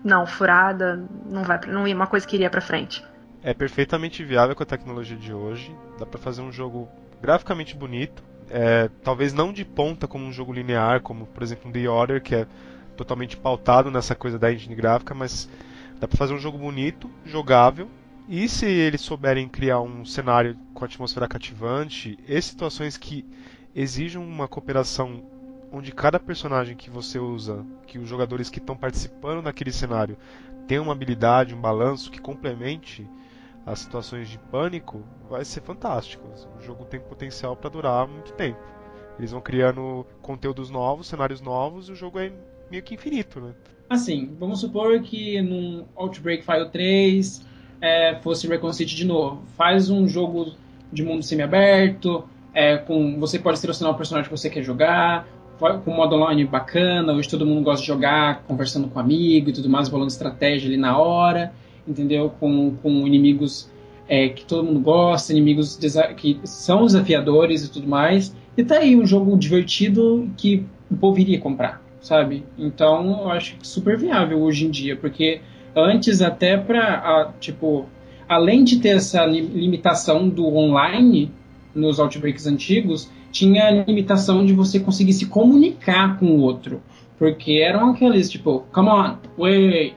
não, 0.05 0.27
furada, 0.27 1.03
não 1.25 1.43
vai, 1.43 1.59
não 1.67 1.87
ia 1.87 1.95
uma 1.95 2.05
coisa 2.05 2.27
que 2.27 2.35
iria 2.35 2.49
pra 2.49 2.61
frente? 2.61 3.03
É 3.41 3.55
perfeitamente 3.55 4.23
viável 4.23 4.55
com 4.55 4.61
a 4.61 4.65
tecnologia 4.65 5.17
de 5.17 5.33
hoje. 5.33 5.75
Dá 5.97 6.05
pra 6.05 6.19
fazer 6.19 6.43
um 6.43 6.51
jogo 6.51 6.87
graficamente 7.19 7.75
bonito. 7.75 8.23
É, 8.49 8.87
talvez 9.03 9.33
não 9.33 9.51
de 9.51 9.65
ponta 9.65 10.07
como 10.07 10.23
um 10.23 10.31
jogo 10.31 10.53
linear, 10.53 11.01
como 11.01 11.25
por 11.25 11.41
exemplo 11.41 11.69
um 11.69 11.73
The 11.73 11.89
Order, 11.89 12.21
que 12.21 12.35
é 12.35 12.47
totalmente 12.95 13.35
pautado 13.35 13.89
nessa 13.89 14.13
coisa 14.13 14.37
da 14.37 14.53
engine 14.53 14.75
gráfica, 14.75 15.15
mas 15.15 15.49
dá 15.99 16.07
pra 16.07 16.17
fazer 16.17 16.33
um 16.35 16.39
jogo 16.39 16.59
bonito, 16.59 17.09
jogável. 17.25 17.89
E 18.29 18.47
se 18.47 18.67
eles 18.67 19.01
souberem 19.01 19.49
criar 19.49 19.81
um 19.81 20.05
cenário 20.05 20.55
com 20.73 20.85
atmosfera 20.85 21.27
cativante 21.27 22.17
e 22.27 22.41
situações 22.41 22.95
que 22.95 23.25
exijam 23.75 24.23
uma 24.23 24.47
cooperação 24.47 25.23
onde 25.75 25.91
cada 25.91 26.17
personagem 26.17 26.73
que 26.73 26.89
você 26.89 27.19
usa, 27.19 27.65
que 27.85 27.99
os 27.99 28.07
jogadores 28.07 28.49
que 28.49 28.59
estão 28.59 28.77
participando 28.77 29.43
daquele 29.43 29.73
cenário 29.73 30.17
tem 30.65 30.79
uma 30.79 30.93
habilidade, 30.93 31.53
um 31.53 31.59
balanço 31.59 32.09
que 32.09 32.21
complemente 32.21 33.05
as 33.65 33.79
situações 33.79 34.29
de 34.29 34.39
pânico, 34.39 35.03
vai 35.29 35.43
ser 35.43 35.61
fantástico. 35.61 36.25
O 36.57 36.63
jogo 36.63 36.85
tem 36.85 36.99
potencial 37.01 37.57
para 37.57 37.69
durar 37.69 38.07
muito 38.07 38.31
tempo. 38.33 38.59
Eles 39.19 39.31
vão 39.31 39.41
criando 39.41 40.05
conteúdos 40.21 40.69
novos, 40.69 41.07
cenários 41.07 41.41
novos, 41.41 41.89
e 41.89 41.91
o 41.91 41.95
jogo 41.95 42.19
é 42.19 42.31
meio 42.71 42.81
que 42.81 42.95
infinito, 42.95 43.41
né? 43.41 43.53
Assim, 43.89 44.33
vamos 44.39 44.61
supor 44.61 45.01
que 45.01 45.41
num 45.41 45.85
Outbreak 45.93 46.45
File 46.45 46.69
3 46.69 47.45
é, 47.81 48.15
fosse 48.21 48.47
Recon 48.47 48.71
City 48.71 48.95
de 48.95 49.05
novo. 49.05 49.43
Faz 49.57 49.89
um 49.89 50.07
jogo 50.07 50.53
de 50.91 51.03
mundo 51.03 51.21
semi-aberto, 51.21 52.23
é, 52.53 52.77
com 52.77 53.19
você 53.19 53.37
pode 53.37 53.59
selecionar 53.59 53.93
o 53.93 53.97
personagem 53.97 54.29
que 54.29 54.37
você 54.37 54.49
quer 54.49 54.63
jogar, 54.63 55.27
com 55.57 55.91
modo 55.91 56.15
online 56.15 56.45
bacana, 56.45 57.13
hoje 57.13 57.29
todo 57.29 57.45
mundo 57.45 57.61
gosta 57.63 57.81
de 57.81 57.87
jogar, 57.87 58.43
conversando 58.47 58.87
com 58.87 58.99
amigo 58.99 59.49
e 59.49 59.53
tudo 59.53 59.69
mais, 59.69 59.87
bolando 59.87 60.11
estratégia 60.11 60.67
ali 60.67 60.77
na 60.77 60.97
hora, 60.97 61.53
entendeu? 61.87 62.31
Com, 62.39 62.75
com 62.81 63.07
inimigos 63.07 63.69
é, 64.07 64.29
que 64.29 64.45
todo 64.45 64.63
mundo 64.63 64.79
gosta, 64.79 65.31
inimigos 65.31 65.79
que 66.17 66.39
são 66.43 66.85
desafiadores 66.85 67.63
e 67.65 67.71
tudo 67.71 67.87
mais. 67.87 68.35
E 68.57 68.63
tá 68.63 68.77
aí 68.79 68.95
um 68.95 69.05
jogo 69.05 69.37
divertido 69.37 70.29
que 70.37 70.65
o 70.91 70.95
povo 70.95 71.19
iria 71.19 71.39
comprar, 71.39 71.81
sabe? 72.01 72.43
Então 72.57 73.21
eu 73.23 73.29
acho 73.31 73.55
super 73.61 73.97
viável 73.97 74.41
hoje 74.41 74.65
em 74.65 74.69
dia, 74.69 74.95
porque 74.95 75.41
antes 75.75 76.21
até 76.21 76.57
pra, 76.57 77.33
tipo, 77.39 77.85
além 78.27 78.63
de 78.63 78.79
ter 78.79 78.89
essa 78.89 79.25
li- 79.25 79.41
limitação 79.41 80.27
do 80.27 80.47
online 80.55 81.31
nos 81.73 81.99
Outbreaks 81.99 82.45
antigos, 82.47 83.09
tinha 83.35 83.67
a 83.67 83.71
limitação 83.71 84.45
de 84.45 84.53
você 84.53 84.79
conseguir 84.79 85.11
se 85.11 85.25
comunicar 85.25 86.17
com 86.17 86.27
o 86.27 86.39
outro. 86.39 86.81
Porque 87.19 87.61
eram 87.61 87.91
aqueles, 87.91 88.31
tipo, 88.31 88.61
come 88.71 88.89
on, 88.89 89.17
wait, 89.37 89.95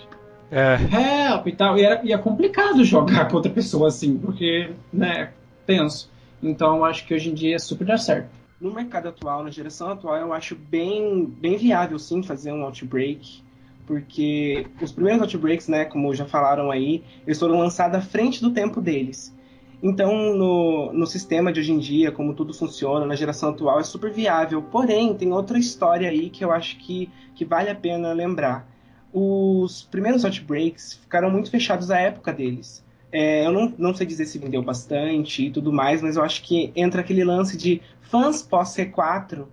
É, 0.51 0.75
help 0.75 1.47
e 1.47 1.53
tal. 1.53 1.79
E, 1.79 1.83
era, 1.85 2.01
e 2.05 2.13
é 2.13 2.19
complicado 2.19 2.85
jogar 2.85 3.29
com 3.29 3.37
outra 3.37 3.53
pessoa 3.53 3.89
assim, 3.89 4.19
porque, 4.19 4.71
né, 4.93 5.31
tenso. 5.65 6.11
Então 6.43 6.79
eu 6.79 6.85
acho 6.85 7.07
que 7.07 7.15
hoje 7.15 7.31
em 7.31 7.35
dia 7.35 7.59
super 7.59 7.87
dá 7.87 7.97
certo. 7.97 8.29
No 8.61 8.75
mercado 8.75 9.09
atual, 9.09 9.45
na 9.45 9.51
geração 9.51 9.91
atual, 9.91 10.17
eu 10.17 10.33
acho 10.33 10.57
bem, 10.57 11.25
bem 11.25 11.57
viável 11.57 11.99
sim 11.99 12.23
fazer 12.25 12.53
um 12.53 12.65
Outbreak. 12.65 13.41
Porque 13.87 14.67
os 14.83 14.91
primeiros 14.91 15.23
Outbreaks, 15.23 15.69
né, 15.69 15.85
como 15.85 16.13
já 16.13 16.25
falaram 16.25 16.71
aí, 16.73 17.05
eles 17.25 17.39
foram 17.39 17.59
lançados 17.59 17.97
à 17.97 18.01
frente 18.01 18.41
do 18.41 18.51
tempo 18.51 18.81
deles. 18.81 19.33
Então, 19.81 20.35
no, 20.35 20.93
no 20.93 21.07
sistema 21.07 21.53
de 21.53 21.61
hoje 21.61 21.73
em 21.73 21.79
dia, 21.79 22.11
como 22.11 22.35
tudo 22.35 22.53
funciona, 22.53 23.07
na 23.07 23.15
geração 23.15 23.51
atual, 23.51 23.79
é 23.79 23.85
super 23.85 24.13
viável. 24.13 24.61
Porém, 24.63 25.15
tem 25.17 25.33
outra 25.33 25.57
história 25.59 26.09
aí 26.11 26.31
que 26.31 26.45
eu 26.45 26.51
acho 26.51 26.77
que, 26.79 27.13
que 27.35 27.45
vale 27.45 27.71
a 27.71 27.75
pena 27.77 28.13
lembrar. 28.13 28.69
Os 29.13 29.85
primeiros 29.85 30.25
Outbreaks 30.25 30.95
ficaram 30.95 31.31
muito 31.31 31.51
fechados 31.51 31.91
à 31.93 31.99
época 31.99 32.33
deles. 32.33 32.85
É, 33.13 33.47
eu 33.47 33.53
não, 33.53 33.73
não 33.79 33.95
sei 33.95 34.05
dizer 34.07 34.27
se 34.27 34.39
vendeu 34.39 34.63
bastante 34.63 35.47
e 35.47 35.51
tudo 35.51 35.73
mais, 35.73 36.03
mas 36.03 36.17
eu 36.17 36.23
acho 36.25 36.43
que 36.43 36.73
entra 36.77 37.01
aquele 37.01 37.25
lance 37.25 37.57
de 37.57 37.81
fãs 38.03 38.43
pós-C4, 38.43 39.47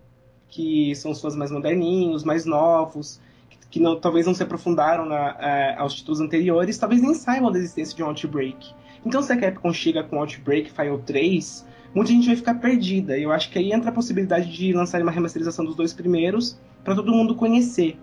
que 0.49 0.93
são 0.95 1.11
os 1.11 1.21
fãs 1.21 1.35
mais 1.35 1.51
moderninhos, 1.51 2.23
mais 2.23 2.45
novos, 2.45 3.21
que, 3.49 3.57
que 3.71 3.79
não- 3.79 3.99
talvez 3.99 4.25
não 4.25 4.33
se 4.33 4.43
aprofundaram 4.43 5.05
na- 5.05 5.37
é, 5.39 5.75
aos 5.77 5.93
títulos 5.93 6.19
anteriores, 6.19 6.77
talvez 6.77 7.01
nem 7.01 7.13
saibam 7.13 7.51
da 7.51 7.59
existência 7.59 7.95
de 7.95 8.03
um 8.03 8.07
Outbreak. 8.07 8.73
Então, 9.05 9.21
se 9.21 9.31
a 9.31 9.37
Capcom 9.37 9.71
chega 9.71 10.03
com 10.03 10.19
Outbreak 10.19 10.71
File 10.71 10.97
3, 11.05 11.65
muita 11.93 12.11
gente 12.11 12.27
vai 12.27 12.35
ficar 12.35 12.55
perdida. 12.55 13.17
Eu 13.17 13.31
acho 13.31 13.51
que 13.51 13.59
aí 13.59 13.71
entra 13.71 13.91
a 13.91 13.93
possibilidade 13.93 14.51
de 14.51 14.73
lançar 14.73 15.01
uma 15.01 15.11
remasterização 15.11 15.63
dos 15.63 15.75
dois 15.75 15.93
primeiros 15.93 16.59
para 16.83 16.95
todo 16.95 17.13
mundo 17.13 17.35
conhecer. 17.35 17.99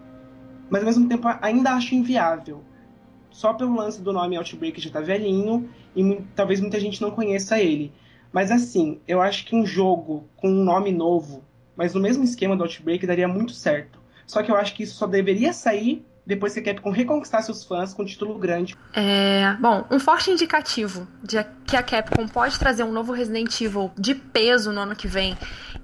Mas 0.71 0.83
ao 0.83 0.87
mesmo 0.87 1.09
tempo 1.09 1.29
ainda 1.43 1.73
acho 1.73 1.95
inviável. 1.95 2.63
Só 3.31 3.53
pelo 3.53 3.75
lance 3.75 4.01
do 4.01 4.13
nome 4.13 4.37
Outbreak 4.37 4.81
já 4.81 4.91
tá 4.91 5.01
velhinho 5.01 5.69
e 5.97 6.21
talvez 6.37 6.61
muita 6.61 6.79
gente 6.79 7.03
não 7.03 7.11
conheça 7.11 7.59
ele. 7.59 7.93
Mas 8.33 8.51
assim, 8.51 9.01
eu 9.07 9.21
acho 9.21 9.45
que 9.45 9.57
um 9.57 9.67
jogo 9.67 10.25
com 10.37 10.49
um 10.49 10.65
nome 10.65 10.93
novo, 10.93 11.43
mas 11.77 11.95
no 11.95 12.01
mesmo 12.01 12.23
esquema 12.23 12.57
do 12.57 12.63
Outbreak, 12.63 13.07
daria 13.07 13.27
muito 13.27 13.53
certo. 13.53 14.01
Só 14.27 14.43
que 14.43 14.51
eu 14.51 14.57
acho 14.57 14.75
que 14.75 14.85
isso 14.85 14.95
só 14.95 15.07
deveria 15.07 15.53
sair 15.53 16.05
depois 16.25 16.55
que 16.55 16.61
a 16.61 16.63
Capcom 16.63 16.91
reconquistasse 16.91 17.51
os 17.51 17.65
fãs 17.65 17.93
com 17.93 18.03
um 18.03 18.07
título 18.07 18.39
grande. 18.39 18.77
É, 18.93 19.57
bom, 19.61 19.85
um 19.91 19.99
forte 19.99 20.31
indicativo 20.31 21.07
de 21.23 21.45
que 21.67 21.77
a 21.77 21.83
Capcom 21.83 22.29
pode 22.29 22.59
trazer 22.59 22.85
um 22.85 22.93
novo 22.93 23.13
Resident 23.13 23.61
Evil 23.61 23.91
de 23.97 24.15
peso 24.15 24.73
no 24.73 24.81
ano 24.81 24.95
que 24.95 25.09
vem, 25.09 25.37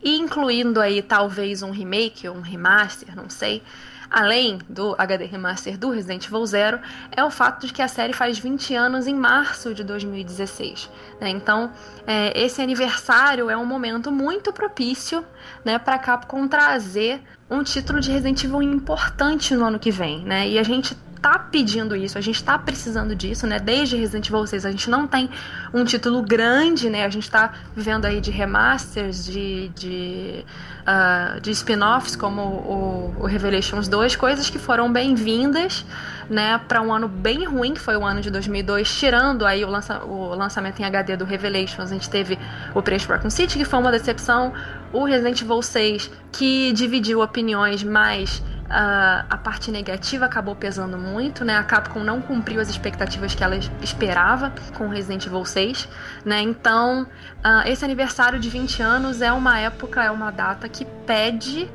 incluindo 0.03 0.81
aí 0.81 1.03
talvez 1.03 1.63
um 1.63 1.71
remake 1.71 2.29
ou 2.29 2.37
um 2.37 2.41
remaster, 2.41 3.17
não 3.17 3.29
sei, 3.29 3.63
além 4.11 4.59
do 4.69 4.95
HD 4.97 5.27
Remaster 5.27 5.77
do 5.77 5.91
Resident 5.91 6.27
Evil 6.27 6.47
Zero, 6.47 6.81
é 7.11 7.23
o 7.23 7.31
fato 7.31 7.67
de 7.67 7.73
que 7.73 7.83
a 7.83 7.89
série 7.89 8.13
faz 8.13 8.39
20 8.39 8.75
anos 8.75 9.07
em 9.07 9.15
março 9.15 9.75
de 9.75 9.85
2016. 9.85 10.91
Né? 11.21 11.29
Então, 11.31 11.71
é, 12.07 12.33
esse 12.41 12.63
aniversário 12.63 13.51
é 13.51 13.57
um 13.57 13.67
momento 13.67 14.11
muito 14.11 14.53
propício 14.53 15.25
né, 15.65 15.79
para 15.79 15.97
a 15.97 15.99
Capcom 15.99 16.49
trazer 16.49 17.23
um 17.51 17.63
título 17.63 18.01
de 18.01 18.11
Resident 18.11 18.45
Evil 18.45 18.63
importante 18.63 19.55
no 19.55 19.65
ano 19.65 19.79
que 19.79 19.91
vem. 19.91 20.23
Né? 20.25 20.49
E 20.49 20.59
a 20.59 20.63
gente 20.63 20.97
tá 21.21 21.39
pedindo 21.39 21.97
isso, 21.97 22.17
a 22.17 22.21
gente 22.21 22.43
tá 22.43 22.59
precisando 22.59 23.15
disso, 23.15 23.47
né? 23.47 23.59
Desde 23.59 23.97
Resident 23.97 24.29
Evil 24.29 24.47
6 24.47 24.65
a 24.65 24.71
gente 24.71 24.89
não 24.89 25.07
tem 25.07 25.29
um 25.73 25.85
título 25.85 26.23
grande, 26.23 26.89
né? 26.89 27.05
A 27.05 27.09
gente 27.09 27.31
tá 27.31 27.53
vivendo 27.75 28.05
aí 28.05 28.21
de 28.21 28.31
remasters, 28.31 29.25
de, 29.25 29.69
de, 29.71 30.45
uh, 30.83 31.41
de 31.41 31.51
spin-offs 31.51 32.15
como 32.15 32.43
o, 32.43 33.15
o 33.21 33.27
Revelations 33.27 33.89
2, 33.89 34.17
coisas 34.17 34.49
que 34.49 34.59
foram 34.59 34.93
bem-vindas, 34.93 35.85
né? 36.31 36.59
Para 36.69 36.81
um 36.81 36.93
ano 36.93 37.09
bem 37.09 37.45
ruim, 37.45 37.75
que 37.75 37.81
foi 37.81 37.97
o 37.97 38.05
ano 38.05 38.21
de 38.21 38.31
2002, 38.31 38.91
tirando 38.97 39.45
aí 39.45 39.65
o, 39.65 39.69
lança, 39.69 40.03
o 40.05 40.35
lançamento 40.35 40.81
em 40.81 40.85
HD 40.85 41.17
do 41.17 41.25
Revelations, 41.25 41.91
a 41.91 41.95
gente 41.95 42.09
teve 42.09 42.39
o 42.75 42.83
Preço 42.83 43.09
Raccoon 43.09 43.31
City, 43.31 43.59
que 43.59 43.65
foi 43.65 43.79
uma 43.79 43.91
decepção, 43.91 44.53
o 44.93 45.05
Resident 45.05 45.41
Evil 45.43 45.63
6, 45.63 46.11
que 46.33 46.73
dividiu 46.73 47.21
opiniões 47.21 47.83
mais 47.83 48.43
Uh, 48.69 49.25
a 49.31 49.39
parte 49.39 49.71
negativa 49.71 50.27
acabou 50.27 50.55
pesando 50.55 50.99
muito, 50.99 51.43
né? 51.43 51.57
A 51.57 51.65
Capcom 51.65 52.01
não 52.01 52.21
cumpriu 52.21 52.61
as 52.61 52.69
expectativas 52.69 53.35
que 53.35 53.43
ela 53.43 53.57
esperava 53.83 54.53
com 54.77 54.89
Resident 54.89 55.25
Evil 55.25 55.43
6, 55.43 55.89
né? 56.23 56.43
Então, 56.43 57.05
uh, 57.05 57.67
esse 57.67 57.83
aniversário 57.83 58.39
de 58.39 58.51
20 58.51 58.83
anos 58.83 59.23
é 59.23 59.33
uma 59.33 59.59
época, 59.59 60.05
é 60.05 60.11
uma 60.11 60.31
data 60.31 60.69
que 60.69 60.85
pede 60.85 61.67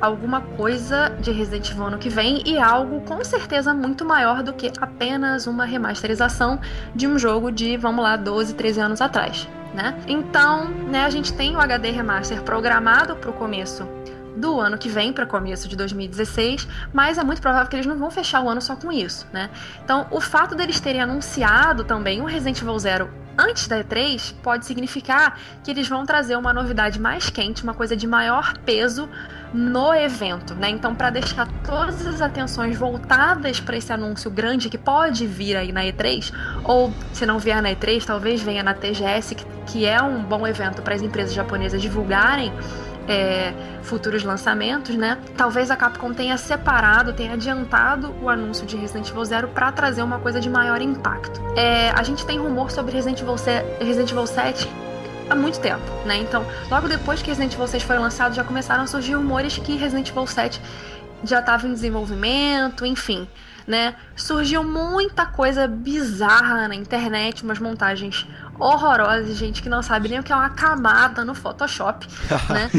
alguma 0.00 0.40
coisa 0.40 1.10
de 1.20 1.30
Resident 1.30 1.70
Evil 1.70 1.84
ano 1.84 1.98
que 1.98 2.08
vem 2.08 2.42
e 2.46 2.56
algo 2.56 3.02
com 3.02 3.22
certeza 3.22 3.74
muito 3.74 4.02
maior 4.06 4.42
do 4.42 4.54
que 4.54 4.72
apenas 4.80 5.46
uma 5.46 5.66
remasterização 5.66 6.58
de 6.94 7.06
um 7.06 7.18
jogo 7.18 7.52
de, 7.52 7.76
vamos 7.76 8.02
lá, 8.02 8.16
12, 8.16 8.54
13 8.54 8.80
anos 8.80 9.00
atrás. 9.02 9.46
Né? 9.74 9.94
Então, 10.06 10.64
né, 10.64 11.04
a 11.04 11.10
gente 11.10 11.32
tem 11.32 11.54
o 11.54 11.60
HD 11.60 11.90
Remaster 11.90 12.42
programado 12.42 13.16
para 13.16 13.30
o 13.30 13.32
começo 13.32 13.86
do 14.38 14.60
ano 14.60 14.78
que 14.78 14.88
vem 14.88 15.12
para 15.12 15.26
começo 15.26 15.68
de 15.68 15.76
2016, 15.76 16.66
mas 16.92 17.18
é 17.18 17.24
muito 17.24 17.42
provável 17.42 17.68
que 17.68 17.76
eles 17.76 17.86
não 17.86 17.98
vão 17.98 18.10
fechar 18.10 18.42
o 18.42 18.48
ano 18.48 18.60
só 18.60 18.76
com 18.76 18.90
isso, 18.90 19.26
né? 19.32 19.50
Então, 19.84 20.06
o 20.10 20.20
fato 20.20 20.54
deles 20.54 20.80
terem 20.80 21.00
anunciado 21.00 21.84
também 21.84 22.20
um 22.22 22.24
Resident 22.24 22.60
Evil 22.60 22.78
Zero 22.78 23.10
antes 23.36 23.68
da 23.68 23.82
E3 23.82 24.34
pode 24.42 24.66
significar 24.66 25.38
que 25.62 25.70
eles 25.70 25.88
vão 25.88 26.04
trazer 26.04 26.36
uma 26.36 26.52
novidade 26.52 27.00
mais 27.00 27.30
quente, 27.30 27.62
uma 27.62 27.74
coisa 27.74 27.96
de 27.96 28.06
maior 28.06 28.56
peso 28.58 29.08
no 29.52 29.94
evento, 29.94 30.54
né? 30.54 30.68
Então, 30.70 30.94
para 30.94 31.10
deixar 31.10 31.48
todas 31.64 32.06
as 32.06 32.20
atenções 32.20 32.76
voltadas 32.76 33.60
para 33.60 33.76
esse 33.76 33.92
anúncio 33.92 34.30
grande 34.30 34.68
que 34.68 34.78
pode 34.78 35.26
vir 35.26 35.56
aí 35.56 35.72
na 35.72 35.82
E3, 35.82 36.32
ou 36.64 36.92
se 37.12 37.24
não 37.24 37.38
vier 37.38 37.62
na 37.62 37.70
E3, 37.70 38.04
talvez 38.04 38.42
venha 38.42 38.62
na 38.62 38.74
TGS, 38.74 39.36
que 39.66 39.86
é 39.86 40.00
um 40.02 40.22
bom 40.22 40.46
evento 40.46 40.82
para 40.82 40.94
as 40.94 41.02
empresas 41.02 41.32
japonesas 41.32 41.80
divulgarem 41.80 42.52
é, 43.08 43.54
futuros 43.82 44.22
lançamentos, 44.22 44.94
né? 44.94 45.18
Talvez 45.36 45.70
a 45.70 45.76
Capcom 45.76 46.12
tenha 46.12 46.36
separado, 46.36 47.14
tenha 47.14 47.32
adiantado 47.32 48.14
o 48.22 48.28
anúncio 48.28 48.66
de 48.66 48.76
Resident 48.76 49.08
Evil 49.08 49.24
Zero 49.24 49.48
para 49.48 49.72
trazer 49.72 50.02
uma 50.02 50.18
coisa 50.18 50.38
de 50.40 50.50
maior 50.50 50.82
impacto. 50.82 51.40
É, 51.56 51.90
a 51.90 52.02
gente 52.02 52.24
tem 52.26 52.38
rumor 52.38 52.70
sobre 52.70 52.92
Resident 52.92 53.20
Evil, 53.22 53.36
Resident 53.80 54.10
Evil 54.10 54.26
7 54.26 54.68
há 55.28 55.34
muito 55.34 55.60
tempo, 55.60 55.84
né? 56.04 56.18
Então, 56.18 56.46
logo 56.70 56.88
depois 56.88 57.22
que 57.22 57.28
Resident 57.28 57.54
Evil 57.54 57.66
6 57.66 57.82
foi 57.82 57.98
lançado, 57.98 58.34
já 58.34 58.44
começaram 58.44 58.84
a 58.84 58.86
surgir 58.86 59.14
rumores 59.14 59.58
que 59.58 59.76
Resident 59.76 60.08
Evil 60.08 60.26
7 60.26 60.60
já 61.24 61.40
estava 61.40 61.66
em 61.66 61.72
desenvolvimento, 61.72 62.86
enfim 62.86 63.26
né? 63.68 63.94
Surgiu 64.16 64.64
muita 64.64 65.26
coisa 65.26 65.68
bizarra 65.68 66.66
na 66.66 66.74
internet, 66.74 67.44
umas 67.44 67.58
montagens 67.58 68.26
horrorosas, 68.58 69.36
gente 69.36 69.62
que 69.62 69.68
não 69.68 69.82
sabe 69.82 70.08
nem 70.08 70.18
o 70.18 70.22
que 70.22 70.32
é 70.32 70.36
uma 70.36 70.50
camada 70.50 71.24
no 71.24 71.34
Photoshop, 71.34 72.06
né? 72.50 72.70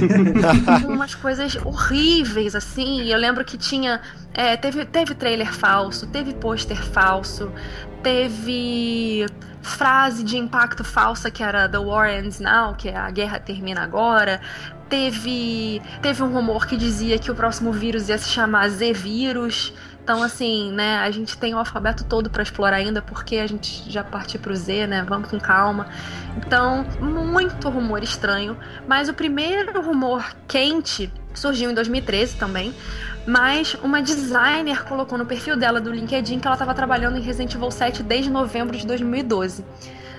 umas 0.85 1.15
coisas 1.15 1.55
horríveis, 1.63 2.55
assim. 2.55 3.03
Eu 3.03 3.17
lembro 3.17 3.43
que 3.45 3.57
tinha. 3.57 4.01
É, 4.33 4.55
teve, 4.57 4.85
teve 4.85 5.15
trailer 5.15 5.51
falso, 5.53 6.07
teve 6.07 6.33
pôster 6.33 6.77
falso, 6.77 7.51
teve 8.03 9.25
frase 9.61 10.23
de 10.23 10.37
impacto 10.37 10.83
falsa 10.83 11.29
que 11.29 11.43
era 11.43 11.67
The 11.67 11.77
War 11.77 12.09
Ends 12.09 12.39
Now, 12.39 12.75
que 12.75 12.89
é 12.89 12.95
a 12.95 13.09
guerra 13.11 13.39
termina 13.39 13.81
agora. 13.81 14.41
Teve, 14.89 15.81
teve 16.01 16.23
um 16.23 16.33
rumor 16.33 16.65
que 16.65 16.75
dizia 16.75 17.19
que 17.19 17.29
o 17.29 17.35
próximo 17.35 17.71
vírus 17.71 18.09
ia 18.09 18.17
se 18.17 18.29
chamar 18.29 18.69
Z-Vírus. 18.69 19.73
Então, 20.09 20.23
assim, 20.23 20.71
né, 20.71 20.97
a 20.97 21.11
gente 21.11 21.37
tem 21.37 21.53
o 21.53 21.59
alfabeto 21.59 22.03
todo 22.03 22.31
para 22.31 22.41
explorar 22.41 22.77
ainda, 22.77 22.99
porque 22.99 23.35
a 23.35 23.45
gente 23.45 23.83
já 23.91 24.03
partiu 24.03 24.39
pro 24.39 24.55
Z, 24.55 24.87
né? 24.87 25.05
Vamos 25.07 25.29
com 25.29 25.39
calma. 25.39 25.85
Então, 26.35 26.83
muito 26.99 27.69
rumor 27.69 28.01
estranho. 28.01 28.57
Mas 28.87 29.07
o 29.07 29.13
primeiro 29.13 29.79
rumor 29.83 30.35
quente 30.47 31.13
surgiu 31.31 31.69
em 31.69 31.75
2013 31.75 32.37
também. 32.37 32.73
Mas 33.27 33.75
uma 33.83 34.01
designer 34.01 34.83
colocou 34.83 35.15
no 35.15 35.27
perfil 35.27 35.55
dela 35.55 35.79
do 35.79 35.91
LinkedIn 35.91 36.39
que 36.39 36.47
ela 36.47 36.55
estava 36.55 36.73
trabalhando 36.73 37.19
em 37.19 37.21
Resident 37.21 37.53
Evil 37.53 37.69
7 37.69 38.01
desde 38.01 38.31
novembro 38.31 38.75
de 38.75 38.87
2012. 38.87 39.63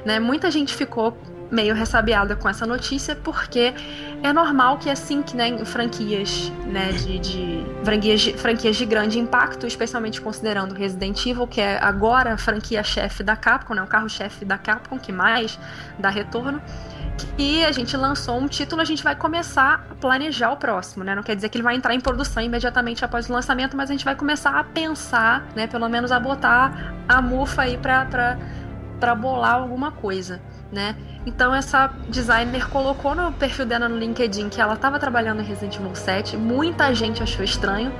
Né? 0.05 0.20
Muita 0.20 0.53
gente 0.53 0.72
ficou 0.72 1.18
meio 1.50 1.74
ressabiada 1.74 2.36
com 2.36 2.48
essa 2.48 2.66
notícia, 2.66 3.16
porque 3.16 3.74
é 4.22 4.32
normal 4.32 4.78
que 4.78 4.88
assim 4.88 5.22
que 5.22 5.36
né, 5.36 5.64
franquias, 5.64 6.52
né, 6.66 6.92
de, 6.92 7.18
de, 7.18 7.66
franquias, 7.84 8.20
de, 8.20 8.32
franquias 8.34 8.76
de 8.76 8.86
grande 8.86 9.18
impacto, 9.18 9.66
especialmente 9.66 10.20
considerando 10.20 10.74
Resident 10.74 11.26
Evil, 11.26 11.46
que 11.46 11.60
é 11.60 11.78
agora 11.82 12.34
a 12.34 12.38
franquia 12.38 12.82
chefe 12.82 13.22
da 13.22 13.34
Capcom, 13.36 13.74
né, 13.74 13.82
o 13.82 13.86
carro-chefe 13.86 14.44
da 14.44 14.58
Capcom 14.58 14.98
que 14.98 15.10
mais 15.10 15.58
dá 15.98 16.08
retorno, 16.08 16.62
que 17.36 17.64
a 17.64 17.72
gente 17.72 17.96
lançou 17.96 18.38
um 18.38 18.46
título, 18.46 18.80
a 18.80 18.84
gente 18.84 19.02
vai 19.02 19.14
começar 19.14 19.84
a 19.90 19.94
planejar 19.94 20.52
o 20.52 20.56
próximo, 20.56 21.04
né? 21.04 21.14
Não 21.14 21.22
quer 21.22 21.36
dizer 21.36 21.48
que 21.48 21.58
ele 21.58 21.62
vai 21.62 21.74
entrar 21.74 21.94
em 21.94 22.00
produção 22.00 22.42
imediatamente 22.42 23.04
após 23.04 23.28
o 23.28 23.32
lançamento, 23.32 23.76
mas 23.76 23.90
a 23.90 23.92
gente 23.92 24.04
vai 24.04 24.14
começar 24.14 24.58
a 24.58 24.64
pensar, 24.64 25.46
né, 25.54 25.66
pelo 25.66 25.88
menos 25.88 26.12
a 26.12 26.18
botar 26.18 26.94
a 27.08 27.20
mufa 27.20 27.62
aí 27.62 27.76
para 27.76 28.38
para 28.98 29.14
bolar 29.14 29.54
alguma 29.54 29.90
coisa, 29.90 30.42
né? 30.70 30.94
Então 31.26 31.54
essa 31.54 31.92
designer 32.09 32.68
colocou 32.68 33.14
no 33.14 33.33
perfil 33.33 33.66
dela 33.66 33.88
no 33.88 33.98
LinkedIn 33.98 34.48
que 34.48 34.61
ela 34.61 34.74
estava 34.74 34.98
trabalhando 34.98 35.40
em 35.40 35.44
Resident 35.44 35.76
Evil 35.76 35.94
7. 35.94 36.37
Muita 36.37 36.94
gente 36.94 37.22
achou 37.22 37.44
estranho. 37.44 37.92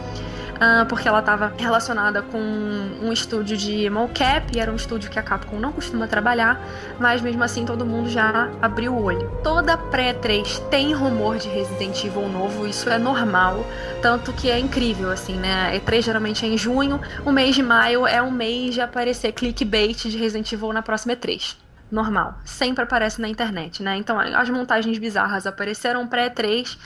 Uh, 0.61 0.85
porque 0.85 1.09
ela 1.09 1.20
estava 1.20 1.50
relacionada 1.56 2.20
com 2.20 2.37
um 2.38 3.11
estúdio 3.11 3.56
de 3.56 3.88
mocap, 3.88 4.54
e 4.54 4.61
era 4.61 4.70
um 4.70 4.76
estúdio 4.76 5.11
que 5.11 5.18
a 5.18 5.22
Capcom 5.22 5.59
não 5.59 5.72
costuma 5.72 6.06
trabalhar, 6.06 6.62
mas 6.98 7.22
mesmo 7.22 7.42
assim 7.42 7.64
todo 7.64 7.87
mundo 7.87 8.11
já 8.11 8.50
abriu 8.61 8.92
o 8.92 9.02
olho. 9.02 9.26
Toda 9.42 9.78
pré-3 9.78 10.61
tem 10.68 10.92
rumor 10.92 11.38
de 11.38 11.48
Resident 11.48 12.04
Evil 12.04 12.28
novo, 12.28 12.66
isso 12.66 12.90
é 12.90 12.98
normal, 12.98 13.64
tanto 14.02 14.35
que 14.35 14.50
é 14.50 14.59
incrível, 14.59 15.11
assim, 15.11 15.37
né? 15.37 15.80
E3 15.80 16.02
geralmente 16.02 16.44
é 16.44 16.48
em 16.50 16.59
junho, 16.59 17.00
o 17.24 17.33
mês 17.33 17.54
de 17.54 17.62
maio 17.62 18.06
é 18.06 18.20
um 18.20 18.30
mês 18.30 18.74
de 18.74 18.83
aparecer 18.83 19.33
clickbait 19.33 20.11
de 20.11 20.18
Resident 20.18 20.52
Evil 20.52 20.74
na 20.74 20.83
próxima 20.83 21.16
E3 21.16 21.56
normal. 21.90 22.38
Sempre 22.44 22.85
aparece 22.85 23.20
na 23.20 23.29
internet, 23.29 23.83
né? 23.83 23.96
Então 23.96 24.18
as 24.18 24.48
montagens 24.48 24.98
bizarras 24.98 25.46
apareceram 25.46 26.07
pré-3. 26.07 26.76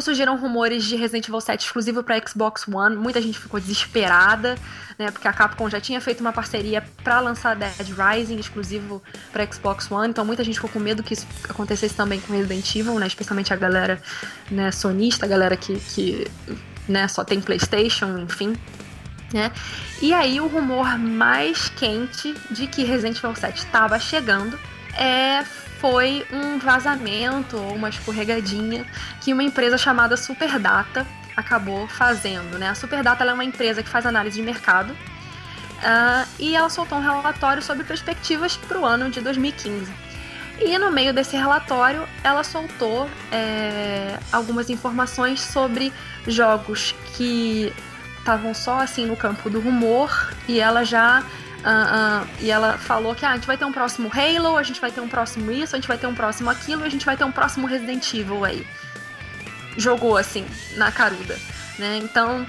Surgiram 0.00 0.34
rumores 0.36 0.82
de 0.84 0.96
Resident 0.96 1.28
Evil 1.28 1.40
7 1.42 1.66
exclusivo 1.66 2.02
para 2.02 2.18
Xbox 2.26 2.66
One. 2.66 2.96
Muita 2.96 3.20
gente 3.20 3.38
ficou 3.38 3.60
desesperada, 3.60 4.56
né? 4.98 5.10
Porque 5.10 5.28
a 5.28 5.32
Capcom 5.32 5.68
já 5.68 5.78
tinha 5.78 6.00
feito 6.00 6.20
uma 6.20 6.32
parceria 6.32 6.82
para 7.02 7.20
lançar 7.20 7.54
Dead 7.54 7.88
Rising 7.90 8.38
exclusivo 8.38 9.02
para 9.30 9.46
Xbox 9.50 9.90
One. 9.90 10.08
Então 10.08 10.24
muita 10.24 10.42
gente 10.42 10.54
ficou 10.54 10.70
com 10.70 10.78
medo 10.78 11.02
que 11.02 11.12
isso 11.12 11.26
acontecesse 11.48 11.94
também 11.94 12.18
com 12.18 12.32
Resident 12.32 12.74
Evil, 12.74 12.98
né? 12.98 13.06
Especialmente 13.06 13.52
a 13.52 13.56
galera 13.56 14.00
né, 14.50 14.70
sonista, 14.70 15.26
a 15.26 15.28
galera 15.28 15.54
que, 15.54 15.78
que 15.78 16.26
né, 16.88 17.06
só 17.06 17.22
tem 17.22 17.40
PlayStation, 17.40 18.18
enfim 18.18 18.56
né? 19.34 19.50
E 20.00 20.14
aí 20.14 20.40
o 20.40 20.46
rumor 20.46 20.96
mais 20.96 21.68
quente 21.68 22.34
de 22.50 22.68
que 22.68 22.84
Resident 22.84 23.18
Evil 23.18 23.34
7 23.34 23.58
estava 23.58 23.98
chegando 23.98 24.58
é 24.96 25.44
foi 25.80 26.24
um 26.32 26.58
vazamento 26.58 27.58
ou 27.58 27.74
uma 27.74 27.88
escorregadinha 27.88 28.86
que 29.20 29.32
uma 29.32 29.42
empresa 29.42 29.76
chamada 29.76 30.16
Superdata 30.16 31.04
acabou 31.36 31.88
fazendo, 31.88 32.58
né? 32.58 32.68
A 32.68 32.74
Superdata 32.76 33.24
é 33.24 33.32
uma 33.32 33.44
empresa 33.44 33.82
que 33.82 33.88
faz 33.88 34.06
análise 34.06 34.36
de 34.36 34.42
mercado 34.42 34.92
uh, 34.92 36.28
e 36.38 36.54
ela 36.54 36.70
soltou 36.70 36.96
um 36.96 37.02
relatório 37.02 37.60
sobre 37.60 37.82
perspectivas 37.82 38.56
para 38.56 38.78
o 38.78 38.86
ano 38.86 39.10
de 39.10 39.20
2015. 39.20 39.92
E 40.60 40.78
no 40.78 40.92
meio 40.92 41.12
desse 41.12 41.36
relatório, 41.36 42.06
ela 42.22 42.44
soltou 42.44 43.10
é, 43.32 44.16
algumas 44.30 44.70
informações 44.70 45.40
sobre 45.40 45.92
jogos 46.28 46.94
que 47.16 47.72
estavam 48.24 48.54
só 48.54 48.80
assim 48.80 49.04
no 49.04 49.14
campo 49.14 49.50
do 49.50 49.60
rumor 49.60 50.32
e 50.48 50.58
ela 50.58 50.82
já 50.82 51.22
Uh, 51.64 51.66
uh, 51.66 52.28
e 52.40 52.50
ela 52.50 52.76
falou 52.76 53.14
que 53.14 53.24
ah, 53.24 53.30
a 53.30 53.34
gente 53.36 53.46
vai 53.46 53.56
ter 53.56 53.64
um 53.64 53.72
próximo 53.72 54.10
Halo, 54.12 54.58
a 54.58 54.62
gente 54.62 54.78
vai 54.78 54.92
ter 54.92 55.00
um 55.00 55.08
próximo 55.08 55.50
isso, 55.50 55.74
a 55.74 55.78
gente 55.78 55.88
vai 55.88 55.96
ter 55.96 56.06
um 56.06 56.14
próximo 56.14 56.50
aquilo, 56.50 56.84
a 56.84 56.90
gente 56.90 57.06
vai 57.06 57.16
ter 57.16 57.24
um 57.24 57.32
próximo 57.32 57.66
Resident 57.66 58.12
Evil 58.12 58.44
aí. 58.44 58.66
Jogou 59.74 60.18
assim, 60.18 60.46
na 60.76 60.92
caruda, 60.92 61.38
né? 61.78 62.00
Então, 62.02 62.46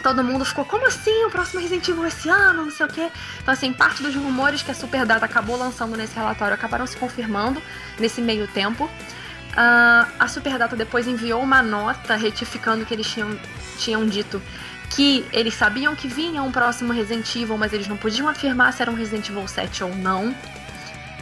todo 0.00 0.22
mundo 0.22 0.44
ficou, 0.44 0.64
como 0.64 0.86
assim? 0.86 1.24
O 1.24 1.30
próximo 1.30 1.60
Resident 1.60 1.88
Evil 1.88 2.06
esse 2.06 2.28
ano, 2.28 2.66
não 2.66 2.70
sei 2.70 2.86
o 2.86 2.88
quê. 2.88 3.10
Então, 3.42 3.52
assim, 3.52 3.72
parte 3.72 4.00
dos 4.00 4.14
rumores 4.14 4.62
que 4.62 4.70
a 4.70 4.74
Superdata 4.74 5.24
acabou 5.24 5.56
lançando 5.56 5.96
nesse 5.96 6.14
relatório 6.14 6.54
acabaram 6.54 6.86
se 6.86 6.96
confirmando 6.96 7.60
nesse 7.98 8.20
meio 8.20 8.46
tempo. 8.46 8.84
Uh, 8.84 10.06
a 10.20 10.28
Superdata 10.28 10.76
depois 10.76 11.08
enviou 11.08 11.42
uma 11.42 11.62
nota 11.62 12.14
retificando 12.14 12.86
que 12.86 12.94
eles 12.94 13.08
tinham, 13.08 13.36
tinham 13.76 14.06
dito 14.06 14.40
que 14.90 15.26
eles 15.32 15.54
sabiam 15.54 15.94
que 15.94 16.08
vinha 16.08 16.42
um 16.42 16.52
próximo 16.52 16.92
Resident 16.92 17.34
Evil, 17.34 17.56
mas 17.58 17.72
eles 17.72 17.86
não 17.86 17.96
podiam 17.96 18.28
afirmar 18.28 18.72
se 18.72 18.82
era 18.82 18.90
um 18.90 18.94
Resident 18.94 19.28
Evil 19.28 19.46
7 19.46 19.84
ou 19.84 19.94
não. 19.94 20.34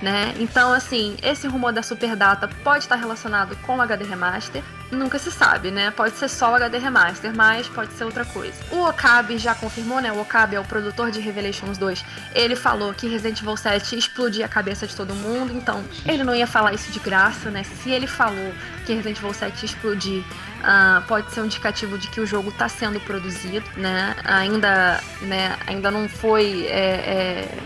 Né? 0.03 0.35
Então, 0.39 0.73
assim, 0.73 1.17
esse 1.23 1.47
rumor 1.47 1.73
da 1.73 1.83
Super 1.83 2.15
Data 2.15 2.49
pode 2.63 2.85
estar 2.85 2.97
relacionado 2.97 3.57
com 3.63 3.77
o 3.77 3.81
HD 3.81 4.05
Remaster. 4.05 4.63
Nunca 4.95 5.19
se 5.19 5.31
sabe, 5.31 5.71
né? 5.71 5.91
Pode 5.91 6.17
ser 6.17 6.29
só 6.29 6.53
o 6.53 6.55
HD 6.55 6.79
Remaster, 6.79 7.35
mas 7.35 7.69
pode 7.69 7.93
ser 7.95 8.05
outra 8.05 8.25
coisa. 8.25 8.55
O 8.71 8.89
Okabe 8.89 9.39
já 9.39 9.55
confirmou, 9.55 10.01
né? 10.01 10.13
O 10.13 10.21
Okabe 10.21 10.57
é 10.57 10.61
o 10.61 10.65
produtor 10.65 11.11
de 11.11 11.21
Revelations 11.21 11.77
2. 11.79 12.05
Ele 12.35 12.57
falou 12.57 12.95
que 12.95 13.09
Resident 13.09 13.41
Evil 13.41 13.57
7 13.57 13.97
explodia 13.97 14.47
a 14.47 14.49
cabeça 14.49 14.87
de 14.87 14.95
todo 14.95 15.15
mundo, 15.15 15.53
então 15.53 15.83
ele 16.07 16.23
não 16.23 16.35
ia 16.35 16.47
falar 16.47 16.73
isso 16.73 16.91
de 16.93 16.99
graça, 17.01 17.51
né? 17.51 17.63
Se 17.63 17.91
ele 17.91 18.07
falou 18.07 18.53
que 18.87 18.95
Resident 18.95 19.19
Evil 19.19 19.35
7 19.35 19.67
explodir 19.67 20.23
Uh, 20.65 21.03
pode 21.07 21.31
ser 21.31 21.43
um 21.43 21.45
indicativo 21.45 21.99
de 21.99 22.09
que 22.09 22.19
o 22.23 22.27
jogo 22.27 22.49
está 22.49 22.71
sendo 22.71 22.99
produzido, 22.99 23.67
né? 23.77 24.17
Ainda, 24.25 24.99
né, 25.21 25.59
ainda 25.67 25.91
não 25.91 26.09
foi 26.09 26.67
é, 26.69 27.49
é 27.51 27.59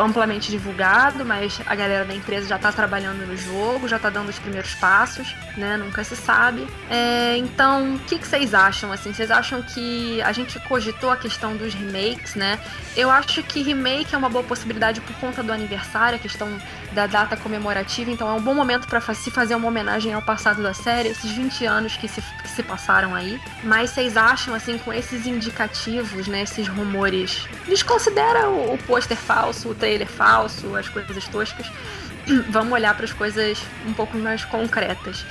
amplamente 0.00 0.50
divulgado, 0.50 1.24
mas 1.24 1.60
a 1.66 1.74
galera 1.74 2.04
da 2.04 2.14
empresa 2.14 2.48
já 2.48 2.56
está 2.56 2.72
trabalhando 2.72 3.26
no 3.26 3.36
jogo, 3.36 3.86
já 3.86 3.96
está 3.96 4.08
dando 4.08 4.28
os 4.28 4.38
primeiros 4.38 4.74
passos, 4.74 5.34
né? 5.56 5.76
Nunca 5.76 6.02
se 6.04 6.16
sabe. 6.16 6.66
É, 6.88 7.36
então, 7.36 7.94
o 7.94 7.98
que, 8.00 8.18
que, 8.18 8.26
vocês 8.26 8.54
acham? 8.54 8.90
Assim, 8.92 9.12
vocês 9.12 9.30
acham 9.30 9.62
que 9.62 10.22
a 10.22 10.32
gente 10.32 10.58
cogitou 10.60 11.10
a 11.10 11.16
questão 11.16 11.56
dos 11.56 11.74
remakes, 11.74 12.34
né? 12.34 12.58
Eu 12.96 13.10
acho 13.10 13.42
que 13.42 13.62
remake 13.62 14.14
é 14.14 14.18
uma 14.18 14.28
boa 14.28 14.44
possibilidade 14.44 15.00
por 15.00 15.14
conta 15.16 15.42
do 15.42 15.52
aniversário, 15.52 16.16
a 16.16 16.18
questão 16.18 16.48
da 16.92 17.06
data 17.06 17.36
comemorativa, 17.36 18.10
então 18.10 18.28
é 18.28 18.32
um 18.32 18.40
bom 18.40 18.54
momento 18.54 18.86
para 18.88 19.00
se 19.14 19.30
fazer 19.30 19.54
uma 19.54 19.68
homenagem 19.68 20.12
ao 20.12 20.22
passado 20.22 20.62
da 20.62 20.72
série, 20.72 21.10
esses 21.10 21.30
20 21.30 21.66
anos 21.66 21.96
que 21.96 22.08
se, 22.08 22.22
que 22.42 22.48
se 22.48 22.62
passaram 22.62 23.14
aí. 23.14 23.40
Mas 23.62 23.90
vocês 23.90 24.16
acham, 24.16 24.54
assim, 24.54 24.78
com 24.78 24.92
esses 24.92 25.26
indicativos, 25.26 26.26
né, 26.26 26.42
esses 26.42 26.66
rumores, 26.68 27.46
desconsidera 27.66 28.48
o, 28.48 28.74
o 28.74 28.78
pôster 28.78 29.16
falso, 29.16 29.57
o 29.66 29.74
trailer 29.74 30.06
falso, 30.06 30.76
as 30.76 30.88
coisas 30.88 31.26
toscas, 31.28 31.66
vamos 32.50 32.72
olhar 32.72 32.94
para 32.94 33.04
as 33.04 33.12
coisas 33.12 33.58
um 33.86 33.94
pouco 33.94 34.16
mais 34.18 34.44
concretas. 34.44 35.24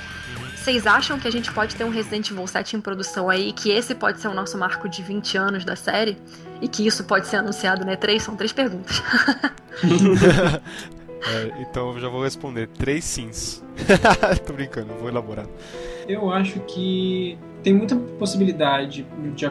Vocês 0.56 0.86
acham 0.86 1.18
que 1.18 1.28
a 1.28 1.30
gente 1.30 1.52
pode 1.52 1.76
ter 1.76 1.84
um 1.84 1.88
Resident 1.88 2.30
Evil 2.30 2.46
7 2.46 2.76
em 2.76 2.80
produção 2.80 3.30
aí, 3.30 3.52
que 3.52 3.70
esse 3.70 3.94
pode 3.94 4.20
ser 4.20 4.28
o 4.28 4.34
nosso 4.34 4.58
marco 4.58 4.88
de 4.88 5.02
20 5.02 5.38
anos 5.38 5.64
da 5.64 5.76
série? 5.76 6.18
E 6.60 6.68
que 6.68 6.86
isso 6.86 7.04
pode 7.04 7.26
ser 7.28 7.36
anunciado 7.36 7.86
né? 7.86 7.96
três 7.96 8.22
São 8.22 8.36
três 8.36 8.52
perguntas. 8.52 9.02
É, 11.26 11.62
então 11.62 11.92
eu 11.92 12.00
já 12.00 12.08
vou 12.08 12.22
responder 12.22 12.68
três 12.68 13.04
sims. 13.04 13.62
Tô 14.46 14.52
brincando, 14.52 14.94
vou 14.94 15.08
elaborar. 15.08 15.46
Eu 16.08 16.30
acho 16.32 16.60
que 16.60 17.36
tem 17.62 17.74
muita 17.74 17.96
possibilidade, 17.96 19.04
de, 19.34 19.44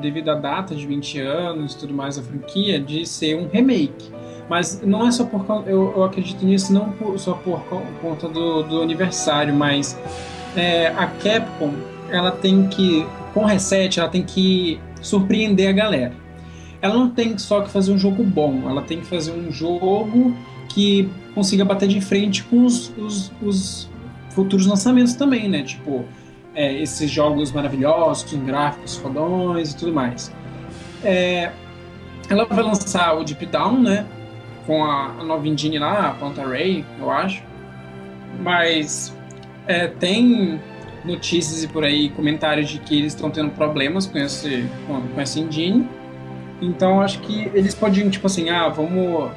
devido 0.00 0.30
à 0.30 0.34
data 0.34 0.74
de 0.74 0.86
20 0.86 1.20
anos 1.20 1.74
e 1.74 1.78
tudo 1.78 1.94
mais 1.94 2.16
da 2.16 2.22
franquia, 2.22 2.80
de 2.80 3.06
ser 3.06 3.36
um 3.36 3.48
remake. 3.48 4.10
Mas 4.48 4.82
não 4.82 5.06
é 5.06 5.10
só 5.10 5.24
por 5.24 5.44
eu, 5.66 5.92
eu 5.96 6.04
acredito 6.04 6.44
nisso 6.44 6.72
não 6.72 6.90
por, 6.92 7.18
só 7.18 7.34
por 7.34 7.62
conta 8.00 8.28
do, 8.28 8.62
do 8.62 8.82
aniversário, 8.82 9.54
mas 9.54 9.98
é, 10.56 10.88
a 10.88 11.06
Capcom 11.06 11.72
ela 12.10 12.30
tem 12.30 12.66
que 12.68 13.06
com 13.32 13.44
reset 13.44 13.98
ela 13.98 14.08
tem 14.08 14.22
que 14.22 14.78
surpreender 15.00 15.68
a 15.68 15.72
galera. 15.72 16.12
Ela 16.80 16.94
não 16.94 17.10
tem 17.10 17.38
só 17.38 17.60
que 17.60 17.70
fazer 17.70 17.92
um 17.92 17.98
jogo 17.98 18.24
bom, 18.24 18.68
ela 18.68 18.82
tem 18.82 19.00
que 19.00 19.06
fazer 19.06 19.32
um 19.32 19.52
jogo 19.52 20.34
que 20.68 21.08
consiga 21.34 21.64
bater 21.64 21.88
de 21.88 22.00
frente 22.00 22.42
com 22.44 22.64
os, 22.64 22.92
os, 22.98 23.32
os 23.40 23.88
futuros 24.30 24.66
lançamentos 24.66 25.14
também, 25.14 25.48
né? 25.48 25.62
Tipo, 25.62 26.04
é, 26.54 26.72
esses 26.74 27.10
jogos 27.10 27.52
maravilhosos, 27.52 28.30
com 28.30 28.44
gráficos 28.44 28.96
fodões 28.96 29.72
e 29.72 29.76
tudo 29.76 29.92
mais. 29.92 30.32
É, 31.04 31.50
ela 32.28 32.44
vai 32.44 32.62
lançar 32.62 33.14
o 33.18 33.24
Deep 33.24 33.46
Down, 33.46 33.80
né? 33.80 34.06
Com 34.66 34.84
a, 34.84 35.06
a 35.18 35.24
nova 35.24 35.46
engine 35.48 35.78
lá, 35.78 36.10
a 36.10 36.14
Panta 36.14 36.46
Ray, 36.46 36.84
eu 37.00 37.10
acho. 37.10 37.42
Mas 38.40 39.14
é, 39.66 39.88
tem 39.88 40.60
notícias 41.04 41.64
e 41.64 41.68
por 41.68 41.84
aí 41.84 42.10
comentários 42.10 42.70
de 42.70 42.78
que 42.78 42.96
eles 42.96 43.12
estão 43.12 43.30
tendo 43.30 43.50
problemas 43.50 44.06
com 44.06 44.18
esse 44.18 44.68
com, 44.86 45.00
com 45.00 45.20
essa 45.20 45.40
engine. 45.40 45.88
Então 46.60 47.00
acho 47.00 47.18
que 47.20 47.50
eles 47.54 47.74
podiam, 47.74 48.08
tipo 48.08 48.26
assim, 48.26 48.50
ah, 48.50 48.68
vamos 48.68 49.30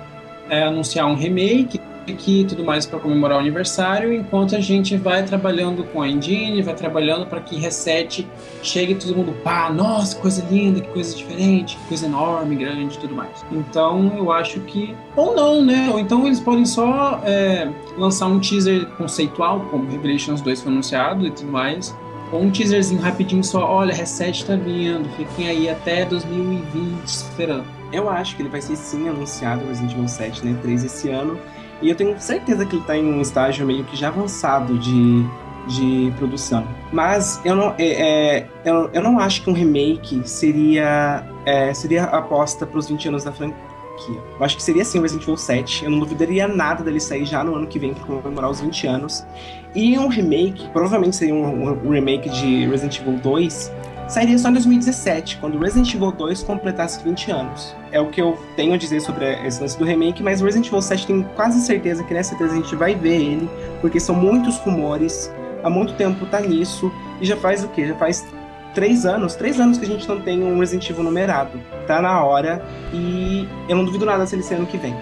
é, 0.48 0.64
anunciar 0.64 1.08
um 1.08 1.16
remake 1.16 1.80
e 2.08 2.46
tudo 2.46 2.64
mais 2.64 2.86
para 2.86 3.00
comemorar 3.00 3.38
o 3.38 3.40
aniversário, 3.40 4.14
enquanto 4.14 4.56
a 4.56 4.60
gente 4.60 4.98
vai 4.98 5.24
trabalhando 5.24 5.84
com 5.86 6.02
a 6.02 6.08
engine, 6.08 6.62
vai 6.62 6.76
trabalhando 6.76 7.26
para 7.26 7.42
que 7.42 7.56
Reset 7.56 8.28
chegue 8.62 8.96
todo 8.96 9.16
mundo, 9.16 9.34
pá, 9.44 9.70
nossa, 9.72 10.16
coisa 10.18 10.46
linda, 10.50 10.82
que 10.82 10.90
coisa 10.90 11.16
diferente, 11.16 11.78
que 11.78 11.88
coisa 11.88 12.06
enorme, 12.06 12.56
grande 12.56 12.96
e 12.96 13.00
tudo 13.00 13.16
mais. 13.16 13.46
Então 13.52 14.14
eu 14.18 14.32
acho 14.32 14.60
que. 14.62 14.96
Ou 15.16 15.36
não, 15.36 15.64
né? 15.64 15.90
Ou 15.92 16.00
então 16.00 16.26
eles 16.26 16.40
podem 16.40 16.66
só 16.66 17.22
é, 17.24 17.70
lançar 17.98 18.28
um 18.28 18.40
teaser 18.40 18.86
conceitual, 18.98 19.62
como 19.72 19.90
Revelations 19.90 20.42
2 20.42 20.62
foi 20.62 20.72
anunciado 20.72 21.26
e 21.26 21.32
tudo 21.32 21.52
mais. 21.52 21.96
Ou 22.32 22.42
um 22.42 22.52
teaserzinho 22.52 23.00
rapidinho 23.02 23.44
só, 23.44 23.64
olha, 23.64 23.94
Reset 23.94 24.46
tá 24.46 24.56
vindo, 24.56 25.08
fiquem 25.16 25.48
aí 25.48 25.70
até 25.70 26.06
2020 26.06 27.06
esperando. 27.06 27.66
Eu 27.92 28.10
acho 28.10 28.36
que 28.36 28.42
ele 28.42 28.50
vai 28.50 28.62
ser 28.62 28.76
sim 28.76 29.08
anunciado 29.08 29.66
Resident 29.66 29.94
Evil 29.94 30.08
7, 30.08 30.46
né? 30.46 30.58
3 30.62 30.84
esse 30.84 31.10
ano. 31.10 31.40
E 31.82 31.90
eu 31.90 31.96
tenho 31.96 32.20
certeza 32.20 32.66
que 32.66 32.76
ele 32.76 32.82
está 32.82 32.98
em 32.98 33.06
um 33.06 33.22
estágio 33.22 33.66
meio 33.66 33.84
que 33.84 33.96
já 33.96 34.08
avançado 34.08 34.78
de, 34.78 35.26
de 35.68 36.14
produção. 36.18 36.66
Mas 36.92 37.42
eu 37.44 37.56
não, 37.56 37.76
é, 37.78 38.38
é, 38.38 38.48
eu, 38.64 38.90
eu 38.94 39.02
não 39.02 39.20
acho 39.20 39.44
que 39.44 39.50
um 39.50 39.54
remake 39.54 40.22
seria, 40.28 41.24
é, 41.46 41.74
seria 41.74 42.04
aposta 42.06 42.66
para 42.66 42.80
os 42.80 42.88
20 42.88 43.10
anos 43.10 43.24
da 43.24 43.32
franquia. 43.32 43.66
Eu 44.08 44.44
acho 44.44 44.58
que 44.58 44.64
seria 44.64 44.84
sim 44.84 45.00
o 45.00 45.02
Resident 45.02 45.24
Evil 45.24 45.38
7. 45.38 45.86
Eu 45.86 45.92
não 45.92 46.00
duvidaria 46.00 46.48
nada 46.48 46.84
dele 46.84 47.00
sair 47.00 47.26
já 47.26 47.44
no 47.44 47.56
ano 47.56 47.68
que 47.68 47.80
vem 47.80 47.94
para 47.94 48.04
comemorar 48.04 48.50
os 48.50 48.60
20 48.62 48.88
anos. 48.88 49.26
E 49.74 49.98
um 49.98 50.08
remake, 50.08 50.68
provavelmente 50.70 51.16
seria 51.16 51.34
um, 51.34 51.88
um 51.88 51.90
remake 51.90 52.30
de 52.30 52.66
Resident 52.68 53.00
Evil 53.00 53.18
2, 53.20 53.72
sairia 54.08 54.38
só 54.38 54.50
em 54.50 54.54
2017, 54.54 55.38
quando 55.38 55.58
Resident 55.58 55.94
Evil 55.94 56.12
2 56.12 56.44
completasse 56.44 57.04
20 57.04 57.32
anos. 57.32 57.76
É 57.92 58.00
o 58.00 58.10
que 58.10 58.22
eu 58.22 58.38
tenho 58.56 58.74
a 58.74 58.78
dizer 58.78 59.02
sobre 59.02 59.26
esse 59.46 59.62
lance 59.62 59.78
do 59.78 59.86
remake, 59.86 60.22
mas 60.22 60.42
Resident 60.42 60.68
Evil 60.68 60.82
7 60.82 61.08
tem 61.08 61.24
quase 61.36 61.62
certeza 61.62 62.04
que 62.04 62.14
nessa 62.14 62.30
certeza 62.30 62.54
a 62.54 62.56
gente 62.56 62.76
vai 62.76 62.96
ver 62.96 63.22
ele, 63.22 63.50
porque 63.82 64.00
são 64.00 64.16
muitos 64.16 64.58
rumores, 64.60 65.32
há 65.64 65.70
muito 65.70 65.94
tempo 65.94 66.26
tá 66.26 66.40
nisso, 66.40 66.92
e 67.20 67.26
já 67.26 67.36
faz 67.36 67.64
o 67.64 67.70
quê? 67.70 67.88
Já 67.88 67.96
faz 67.96 68.26
três 68.74 69.06
anos, 69.06 69.36
três 69.36 69.60
anos 69.60 69.78
que 69.78 69.86
a 69.86 69.88
gente 69.88 70.08
não 70.08 70.20
tem 70.20 70.44
um 70.44 70.60
Resident 70.60 70.90
Evil 70.90 71.04
numerado. 71.04 71.60
Tá 71.88 72.02
na 72.02 72.24
hora, 72.24 72.64
e 72.94 73.48
eu 73.68 73.76
não 73.76 73.86
duvido 73.86 74.06
nada 74.06 74.26
se 74.28 74.36
ele 74.36 74.44
ser 74.44 74.56
ano 74.56 74.68
que 74.68 74.78
vem. 74.78 74.96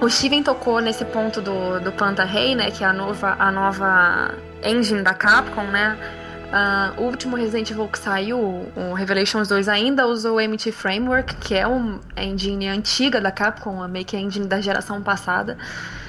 O 0.00 0.08
Steven 0.08 0.42
tocou 0.42 0.80
nesse 0.80 1.04
ponto 1.04 1.40
do, 1.40 1.80
do 1.80 1.92
Panta 1.92 2.24
Rei, 2.24 2.54
né, 2.54 2.70
que 2.70 2.84
é 2.84 2.86
a 2.86 2.92
nova, 2.92 3.34
a 3.38 3.50
nova 3.50 4.34
engine 4.62 5.02
da 5.02 5.12
Capcom, 5.12 5.64
né, 5.64 5.98
Uh, 6.48 7.02
o 7.02 7.04
último 7.04 7.36
Resident 7.36 7.70
Evil 7.70 7.88
que 7.88 7.98
saiu, 7.98 8.38
o 8.74 8.94
Revelations 8.94 9.48
2, 9.48 9.68
ainda 9.68 10.06
usou 10.06 10.38
o 10.38 10.40
MT 10.40 10.72
Framework, 10.72 11.36
que 11.36 11.54
é 11.54 11.66
uma 11.66 12.00
engine 12.16 12.68
antiga 12.68 13.20
da 13.20 13.30
Capcom, 13.30 13.82
a 13.82 13.88
make 13.88 14.16
engine 14.16 14.46
da 14.46 14.58
geração 14.58 15.02
passada. 15.02 15.58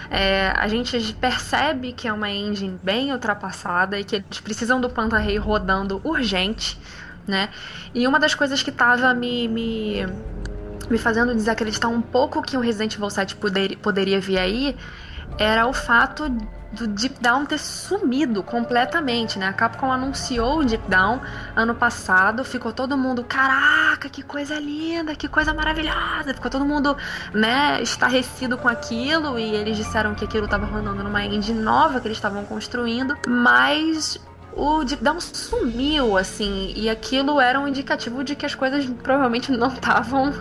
É, 0.09 0.53
a 0.55 0.67
gente 0.69 1.13
percebe 1.19 1.91
que 1.91 2.07
é 2.07 2.13
uma 2.13 2.29
engine 2.29 2.79
bem 2.81 3.11
ultrapassada 3.11 3.99
e 3.99 4.03
que 4.03 4.15
eles 4.15 4.39
precisam 4.39 4.79
do 4.79 4.89
Panta 4.89 5.17
Rei 5.17 5.37
rodando 5.37 5.99
urgente, 6.05 6.79
né? 7.27 7.49
E 7.93 8.07
uma 8.07 8.17
das 8.17 8.33
coisas 8.33 8.63
que 8.63 8.71
tava 8.71 9.13
me, 9.13 9.47
me, 9.49 10.07
me 10.89 10.97
fazendo 10.97 11.35
desacreditar 11.35 11.91
um 11.91 12.01
pouco 12.01 12.41
que 12.41 12.55
o 12.55 12.61
Resident 12.61 12.95
Evil 12.95 13.09
7 13.09 13.35
poder, 13.35 13.77
poderia 13.77 14.21
vir 14.21 14.39
aí 14.39 14.75
era 15.37 15.67
o 15.67 15.73
fato 15.73 16.29
do 16.71 16.87
Deep 16.87 17.19
Down 17.21 17.45
ter 17.45 17.57
sumido 17.57 18.43
completamente, 18.43 19.39
né? 19.39 19.47
A 19.47 19.53
Capcom 19.53 19.91
anunciou 19.91 20.59
o 20.59 20.65
Deep 20.65 20.87
Down 20.87 21.19
ano 21.55 21.73
passado, 21.73 22.43
ficou 22.43 22.71
todo 22.71 22.97
mundo, 22.97 23.23
caraca, 23.23 24.07
que 24.09 24.21
coisa 24.21 24.59
linda, 24.59 25.15
que 25.15 25.27
coisa 25.27 25.53
maravilhosa, 25.53 26.33
ficou 26.33 26.51
todo 26.51 26.65
mundo, 26.65 26.95
né, 27.33 27.81
estarrecido 27.81 28.57
com 28.57 28.67
aquilo 28.67 29.39
e 29.39 29.55
eles 29.55 29.77
disseram 29.77 30.13
que 30.13 30.25
aquilo 30.25 30.45
estava 30.45 30.65
rodando 30.65 31.03
numa 31.03 31.23
engine 31.25 31.59
nova 31.59 31.99
que 31.99 32.07
eles 32.07 32.17
estavam 32.17 32.45
construindo, 32.45 33.17
mas 33.27 34.19
o 34.55 34.83
Deep 34.83 35.03
Down 35.03 35.19
sumiu, 35.19 36.17
assim, 36.17 36.73
e 36.75 36.89
aquilo 36.89 37.39
era 37.39 37.59
um 37.59 37.67
indicativo 37.67 38.23
de 38.23 38.35
que 38.35 38.45
as 38.45 38.53
coisas 38.53 38.85
provavelmente 39.01 39.51
não 39.51 39.69
estavam 39.73 40.33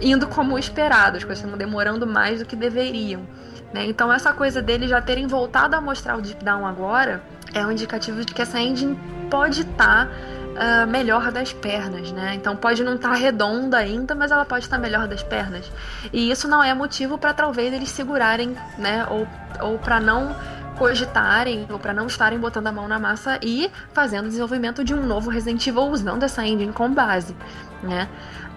indo 0.00 0.26
como 0.26 0.58
esperado, 0.58 1.16
as 1.16 1.24
coisas 1.24 1.38
estavam 1.38 1.56
demorando 1.56 2.06
mais 2.06 2.40
do 2.40 2.46
que 2.46 2.56
deveriam. 2.56 3.26
Né? 3.72 3.86
Então 3.86 4.12
essa 4.12 4.32
coisa 4.32 4.60
deles 4.60 4.90
já 4.90 5.00
terem 5.00 5.26
voltado 5.26 5.74
a 5.74 5.80
mostrar 5.80 6.16
o 6.16 6.20
Deep 6.20 6.44
Down 6.44 6.66
agora 6.66 7.22
é 7.54 7.64
um 7.66 7.72
indicativo 7.72 8.24
de 8.24 8.32
que 8.32 8.42
essa 8.42 8.60
engine 8.60 8.98
pode 9.30 9.62
estar 9.62 10.06
tá, 10.06 10.08
uh, 10.08 10.86
melhor 10.86 11.30
das 11.32 11.52
pernas, 11.52 12.12
né? 12.12 12.34
Então 12.34 12.56
pode 12.56 12.82
não 12.82 12.94
estar 12.94 13.10
tá 13.10 13.14
redonda 13.14 13.78
ainda, 13.78 14.14
mas 14.14 14.30
ela 14.30 14.44
pode 14.44 14.64
estar 14.64 14.76
tá 14.76 14.82
melhor 14.82 15.06
das 15.06 15.22
pernas. 15.22 15.70
E 16.12 16.30
isso 16.30 16.48
não 16.48 16.62
é 16.62 16.72
motivo 16.74 17.18
para 17.18 17.32
talvez 17.32 17.72
eles 17.72 17.90
segurarem, 17.90 18.56
né? 18.78 19.06
Ou, 19.08 19.26
ou 19.60 19.78
para 19.78 20.00
não 20.00 20.34
cogitarem 20.76 21.66
ou 21.70 21.78
para 21.78 21.92
não 21.92 22.06
estarem 22.06 22.38
botando 22.38 22.66
a 22.66 22.72
mão 22.72 22.88
na 22.88 22.98
massa 22.98 23.38
e 23.42 23.70
fazendo 23.92 24.24
o 24.24 24.28
desenvolvimento 24.28 24.82
de 24.82 24.94
um 24.94 25.06
novo 25.06 25.30
Resident 25.30 25.64
Evil 25.66 25.88
usando 25.88 26.22
essa 26.22 26.44
engine 26.44 26.72
como 26.72 26.94
base, 26.94 27.36
né? 27.82 28.08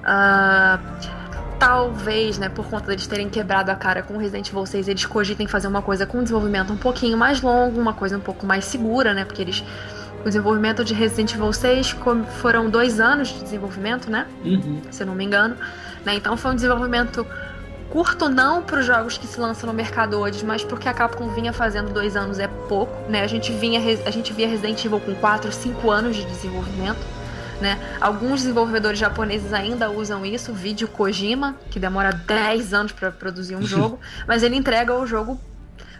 Uh, 0.01 1.24
talvez, 1.59 2.37
né, 2.37 2.49
por 2.49 2.65
conta 2.65 2.87
deles 2.87 3.07
terem 3.07 3.29
quebrado 3.29 3.71
a 3.71 3.75
cara 3.75 4.01
com 4.01 4.15
o 4.15 4.17
Resident 4.17 4.49
Evil 4.49 4.65
6, 4.65 4.87
eles 4.87 5.05
cogitem 5.05 5.47
fazer 5.47 5.67
uma 5.67 5.81
coisa 5.81 6.05
com 6.05 6.19
um 6.19 6.23
desenvolvimento 6.23 6.71
um 6.71 6.77
pouquinho 6.77 7.17
mais 7.17 7.41
longo, 7.41 7.79
uma 7.79 7.93
coisa 7.93 8.17
um 8.17 8.21
pouco 8.21 8.45
mais 8.45 8.65
segura, 8.65 9.13
né? 9.13 9.25
Porque 9.25 9.41
eles. 9.41 9.63
O 10.21 10.25
desenvolvimento 10.25 10.83
de 10.83 10.95
Resident 10.95 11.35
Evil 11.35 11.53
6 11.53 11.95
foram 12.41 12.67
dois 12.67 12.99
anos 12.99 13.27
de 13.27 13.43
desenvolvimento, 13.43 14.09
né? 14.09 14.25
Uhum. 14.43 14.81
Se 14.89 15.03
eu 15.03 15.07
não 15.07 15.13
me 15.13 15.23
engano. 15.23 15.55
Né? 16.03 16.15
Então 16.15 16.35
foi 16.35 16.51
um 16.51 16.55
desenvolvimento 16.55 17.25
curto 17.91 18.27
não 18.27 18.63
para 18.63 18.79
os 18.79 18.85
jogos 18.85 19.17
que 19.17 19.27
se 19.27 19.39
lançam 19.39 19.67
no 19.67 19.73
mercado 19.73 20.19
hoje, 20.19 20.43
mas 20.43 20.63
porque 20.63 20.89
a 20.89 20.93
Capcom 20.93 21.29
vinha 21.29 21.53
fazendo 21.53 21.93
dois 21.93 22.15
anos 22.15 22.39
é 22.39 22.47
pouco, 22.47 22.93
né? 23.09 23.21
A 23.21 23.27
gente 23.27 23.51
vinha 23.51 23.79
a 24.05 24.11
gente 24.11 24.33
via 24.33 24.47
Resident 24.47 24.83
Evil 24.83 24.99
com 24.99 25.13
4, 25.13 25.51
5 25.51 25.91
anos 25.91 26.15
de 26.15 26.25
desenvolvimento. 26.25 27.14
Né? 27.61 27.79
Alguns 28.01 28.41
desenvolvedores 28.41 28.99
japoneses 28.99 29.53
ainda 29.53 29.89
usam 29.89 30.25
isso, 30.25 30.51
o 30.51 30.55
vídeo 30.55 30.87
Kojima, 30.87 31.55
que 31.71 31.79
demora 31.79 32.11
10 32.11 32.73
anos 32.73 32.91
para 32.91 33.11
produzir 33.11 33.55
um 33.55 33.63
jogo, 33.65 33.99
mas 34.27 34.43
ele 34.43 34.55
entrega 34.55 34.93
o 34.93 35.07
jogo 35.07 35.39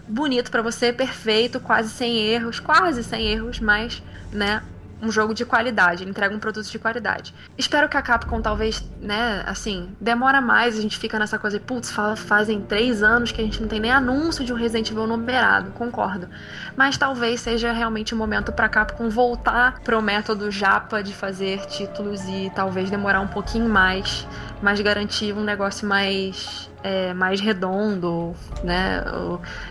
bonito 0.07 0.51
para 0.51 0.61
você, 0.61 0.91
perfeito, 0.91 1.59
quase 1.59 1.89
sem 1.89 2.17
erros, 2.17 2.59
quase 2.59 3.03
sem 3.03 3.27
erros, 3.27 3.59
mas, 3.59 4.03
né, 4.31 4.61
um 5.05 5.11
jogo 5.11 5.33
de 5.33 5.45
qualidade, 5.45 6.03
ele 6.03 6.09
entrega 6.09 6.35
um 6.35 6.39
produto 6.39 6.69
de 6.69 6.79
qualidade. 6.79 7.33
Espero 7.57 7.87
que 7.87 7.95
a 7.95 8.01
Capcom 8.01 8.41
talvez, 8.41 8.83
né, 8.99 9.43
assim, 9.45 9.95
demora 10.01 10.41
mais, 10.41 10.77
a 10.77 10.81
gente 10.81 10.97
fica 10.97 11.19
nessa 11.19 11.37
coisa 11.37 11.59
de, 11.59 11.65
putz, 11.65 11.93
fazem 12.17 12.61
três 12.61 13.03
anos 13.03 13.31
que 13.31 13.41
a 13.41 13.43
gente 13.43 13.61
não 13.61 13.67
tem 13.67 13.79
nem 13.79 13.91
anúncio 13.91 14.43
de 14.43 14.51
um 14.51 14.55
Resident 14.55 14.89
Evil 14.89 15.07
numerado, 15.07 15.71
concordo. 15.71 16.27
Mas 16.75 16.97
talvez 16.97 17.39
seja 17.39 17.71
realmente 17.71 18.13
o 18.13 18.17
momento 18.17 18.51
pra 18.51 18.67
Capcom 18.67 19.09
voltar 19.09 19.79
pro 19.81 20.01
método 20.01 20.49
japa 20.49 21.03
de 21.03 21.13
fazer 21.13 21.65
títulos 21.67 22.21
e 22.27 22.51
talvez 22.55 22.89
demorar 22.89 23.21
um 23.21 23.27
pouquinho 23.27 23.69
mais, 23.69 24.27
mas 24.61 24.81
garantir 24.81 25.33
um 25.33 25.43
negócio 25.43 25.87
mais 25.87 26.69
é, 26.85 27.15
mais 27.15 27.41
redondo, 27.41 28.35
né? 28.63 29.03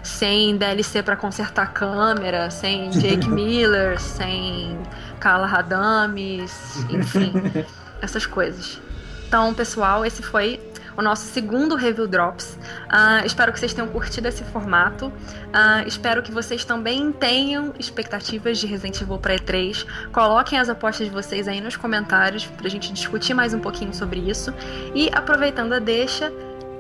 Sem 0.03 0.57
DLC 0.57 1.01
para 1.01 1.15
consertar 1.15 1.73
câmera, 1.73 2.51
sem 2.51 2.91
Jake 2.91 3.29
Miller, 3.31 4.01
sem 4.01 4.77
Carla 5.25 5.47
Radames, 5.47 6.85
enfim, 6.91 7.33
essas 8.03 8.27
coisas. 8.27 8.79
Então, 9.27 9.55
pessoal, 9.55 10.05
esse 10.05 10.23
foi 10.23 10.61
o 10.99 11.01
nosso 11.01 11.25
segundo 11.33 11.77
Review 11.77 12.07
Drops. 12.07 12.59
Uh, 12.93 13.25
espero 13.25 13.51
que 13.51 13.59
vocês 13.59 13.73
tenham 13.73 13.89
curtido 13.89 14.29
esse 14.29 14.45
formato. 14.45 15.07
Uh, 15.07 15.89
espero 15.89 16.23
que 16.23 16.31
vocês 16.31 16.63
também 16.67 17.11
tenham 17.11 17.73
expectativas 17.79 18.59
de 18.59 18.67
Resident 18.67 19.01
Evil 19.01 19.17
para 19.17 19.35
E3. 19.37 19.87
Coloquem 20.13 20.59
as 20.59 20.69
apostas 20.69 21.07
de 21.07 21.13
vocês 21.15 21.49
aí 21.49 21.59
nos 21.59 21.75
comentários 21.75 22.45
para 22.45 22.67
a 22.67 22.71
gente 22.71 22.93
discutir 22.93 23.33
mais 23.33 23.55
um 23.55 23.61
pouquinho 23.61 23.95
sobre 23.95 24.21
isso. 24.21 24.53
E 24.95 25.09
aproveitando 25.11 25.73
a 25.73 25.79
deixa, 25.79 26.31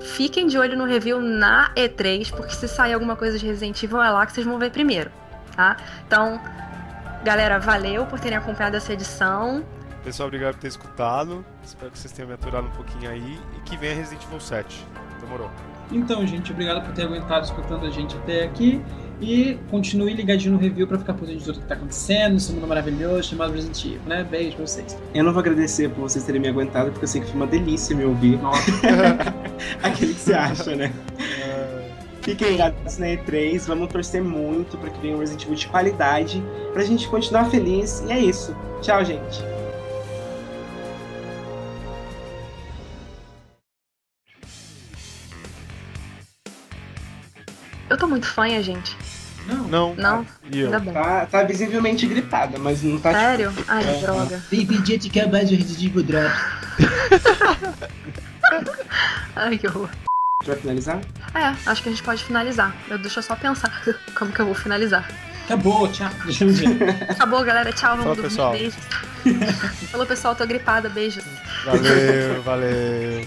fiquem 0.02 0.46
de 0.48 0.58
olho 0.58 0.76
no 0.76 0.84
review 0.84 1.18
na 1.18 1.72
E3, 1.74 2.30
porque 2.30 2.52
se 2.52 2.68
sair 2.68 2.92
alguma 2.92 3.16
coisa 3.16 3.38
de 3.38 3.46
Resident 3.46 3.82
Evil 3.82 4.02
é 4.02 4.10
lá 4.10 4.26
que 4.26 4.34
vocês 4.34 4.46
vão 4.46 4.58
ver 4.58 4.70
primeiro, 4.70 5.10
tá? 5.56 5.78
Então, 6.06 6.38
Galera, 7.24 7.58
valeu 7.58 8.04
por 8.04 8.20
terem 8.20 8.36
acompanhado 8.36 8.76
essa 8.76 8.92
edição. 8.92 9.64
Pessoal, 10.04 10.26
obrigado 10.26 10.56
por 10.56 10.60
ter 10.60 10.68
escutado. 10.68 11.42
Espero 11.64 11.90
que 11.90 11.98
vocês 11.98 12.12
tenham 12.12 12.28
me 12.28 12.34
aturado 12.34 12.66
um 12.66 12.70
pouquinho 12.72 13.10
aí 13.10 13.40
e 13.56 13.60
que 13.62 13.78
venha 13.78 13.94
Resident 13.94 14.22
Evil 14.24 14.38
7. 14.38 14.86
Demorou. 15.22 15.50
Então, 15.90 16.26
gente, 16.26 16.52
obrigado 16.52 16.84
por 16.84 16.92
ter 16.92 17.04
aguentado 17.04 17.46
escutando 17.46 17.86
a 17.86 17.90
gente 17.90 18.14
até 18.14 18.44
aqui. 18.44 18.84
E 19.22 19.58
continue 19.70 20.12
ligadinho 20.12 20.52
no 20.52 20.58
review 20.58 20.86
pra 20.86 20.98
ficar 20.98 21.14
por 21.14 21.26
dentro 21.26 21.38
de 21.38 21.44
tudo 21.46 21.60
que 21.60 21.66
tá 21.66 21.74
acontecendo, 21.74 22.36
esse 22.36 22.52
mundo 22.52 22.66
maravilhoso 22.66 23.30
chamado 23.30 23.54
Resident 23.54 23.82
Evil, 23.84 24.00
né? 24.06 24.22
Beijo 24.22 24.56
pra 24.56 24.66
vocês. 24.66 24.98
Eu 25.14 25.24
não 25.24 25.32
vou 25.32 25.40
agradecer 25.40 25.88
por 25.88 26.02
vocês 26.02 26.24
terem 26.24 26.42
me 26.42 26.48
aguentado, 26.48 26.90
porque 26.90 27.04
eu 27.04 27.08
sei 27.08 27.22
que 27.22 27.28
foi 27.28 27.36
uma 27.36 27.46
delícia 27.46 27.96
me 27.96 28.04
ouvir. 28.04 28.36
Nossa. 28.42 28.70
Aquele 29.82 30.12
que 30.12 30.20
você 30.20 30.34
acha, 30.34 30.76
né? 30.76 30.92
Fiquem 32.24 32.52
ligados 32.52 32.96
na 32.98 33.06
E3, 33.06 33.66
vamos 33.66 33.88
torcer 33.92 34.22
muito 34.22 34.78
para 34.78 34.88
que 34.88 34.98
venha 35.00 35.14
um 35.14 35.18
Resident 35.18 35.42
Evil 35.44 35.56
de 35.56 35.66
qualidade, 35.68 36.42
pra 36.72 36.82
gente 36.82 37.06
continuar 37.08 37.50
feliz. 37.50 38.02
E 38.08 38.12
é 38.12 38.18
isso. 38.18 38.56
Tchau, 38.80 39.04
gente. 39.04 39.42
Eu 47.88 47.96
tô 47.98 48.06
muito 48.06 48.26
fanha, 48.26 48.62
gente. 48.62 48.96
Não. 49.46 49.64
Não. 49.68 49.94
Não? 49.94 50.26
Eu? 50.50 50.66
Ainda 50.66 50.78
bem. 50.80 50.94
Tá, 50.94 51.26
tá 51.26 51.42
visivelmente 51.44 52.06
gripada, 52.06 52.58
mas 52.58 52.82
não 52.82 52.98
tá. 52.98 53.12
Sério? 53.12 53.52
Tipo... 53.52 53.64
Ai, 53.70 53.84
É. 53.84 54.00
droga. 54.00 54.42
Vem 54.50 54.66
pedir 54.66 54.98
de 54.98 55.20
acabar 55.20 55.44
de 55.44 55.54
Resident 55.54 55.90
Evil 55.90 56.02
Drops. 56.02 56.40
Ai, 59.36 59.58
que 59.58 59.66
horror. 59.66 59.90
A 60.44 60.46
gente 60.46 60.48
vai 60.48 60.56
finalizar? 60.60 61.00
É, 61.34 61.70
acho 61.70 61.82
que 61.82 61.88
a 61.88 61.92
gente 61.92 62.02
pode 62.02 62.22
finalizar. 62.22 62.74
Eu, 62.90 62.98
deixa 62.98 63.18
eu 63.18 63.22
só 63.22 63.34
pensar 63.34 63.82
como 64.14 64.30
que 64.30 64.40
eu 64.40 64.46
vou 64.46 64.54
finalizar. 64.54 65.08
Acabou, 65.46 65.88
tchau. 65.90 66.10
Deixa 66.24 66.44
eu 66.44 66.50
ver. 66.52 66.66
Acabou, 67.10 67.42
galera. 67.44 67.72
Tchau, 67.72 67.96
vamos 67.96 68.02
Falou, 68.02 68.16
dormir. 68.16 68.28
pessoal. 68.30 68.52
Beijos. 68.52 69.90
Falou, 69.90 70.06
pessoal. 70.06 70.34
Tô 70.34 70.46
gripada. 70.46 70.88
Beijos. 70.90 71.24
Valeu, 71.64 72.42
valeu. 72.42 73.26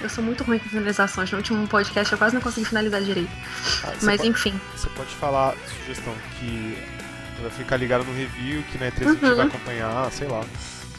Eu 0.00 0.08
sou 0.08 0.22
muito 0.24 0.42
ruim 0.44 0.58
com 0.58 0.68
finalizações. 0.68 1.30
No 1.30 1.38
último 1.38 1.66
podcast 1.68 2.12
eu 2.12 2.18
quase 2.18 2.34
não 2.34 2.40
consegui 2.42 2.66
finalizar 2.66 3.00
direito. 3.02 3.30
Ah, 3.84 3.92
Mas 4.02 4.16
pode- 4.18 4.28
enfim. 4.28 4.60
Você 4.76 4.88
pode 4.90 5.14
falar, 5.16 5.54
sugestão, 5.80 6.14
que 6.40 6.76
vai 7.40 7.50
ficar 7.50 7.76
ligado 7.76 8.04
no 8.04 8.12
review, 8.14 8.62
que 8.70 8.78
na 8.78 8.86
E3 8.90 9.06
a 9.06 9.12
gente 9.12 9.24
Uhum. 9.24 9.36
vai 9.36 9.46
acompanhar, 9.46 10.10
sei 10.12 10.28
lá. 10.28 10.44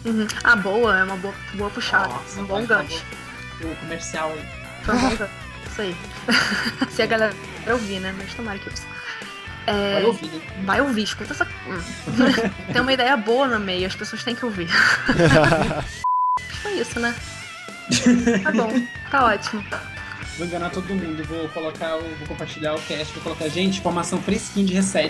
Uhum. 0.05 0.27
Ah, 0.43 0.55
boa. 0.55 0.97
É 0.99 1.03
uma 1.03 1.17
boa, 1.17 1.33
boa 1.53 1.69
puxada. 1.69 2.07
Nossa, 2.07 2.39
um 2.39 2.45
bom 2.45 2.65
gancho. 2.65 3.03
O 3.63 3.75
comercial 3.77 4.31
aí. 4.33 4.45
Isso 5.71 5.81
aí. 5.81 5.95
Se 6.91 7.01
a 7.01 7.05
galera 7.05 7.33
ouvir, 7.69 7.99
né? 7.99 8.13
Mas 8.17 8.33
tomara 8.33 8.59
que 8.59 8.69
ouça. 8.69 8.83
É, 9.65 9.93
Vai 9.93 10.03
ouvir, 10.03 10.27
né? 10.27 10.41
vai 10.65 10.81
ouvir, 10.81 11.03
escuta 11.03 11.31
essa. 11.33 11.47
Tem 12.73 12.81
uma 12.81 12.91
ideia 12.93 13.15
boa 13.15 13.47
no 13.47 13.59
meio, 13.59 13.87
as 13.87 13.95
pessoas 13.95 14.21
têm 14.23 14.35
que 14.35 14.43
ouvir. 14.43 14.67
Foi 16.61 16.73
isso, 16.73 16.99
né? 16.99 17.15
Tá 18.43 18.51
bom, 18.51 18.87
tá 19.09 19.25
ótimo. 19.25 19.63
Vou 20.37 20.45
enganar 20.47 20.69
todo 20.69 20.93
mundo. 20.93 21.23
Vou 21.23 21.47
colocar, 21.49 21.95
o- 21.95 22.01
vou 22.17 22.27
compartilhar 22.27 22.73
o 22.75 22.81
cast, 22.81 23.13
vou 23.13 23.23
colocar, 23.23 23.47
gente, 23.47 23.77
informação 23.79 24.21
fresquinha 24.21 24.65
de 24.65 24.73
reset. 24.73 25.09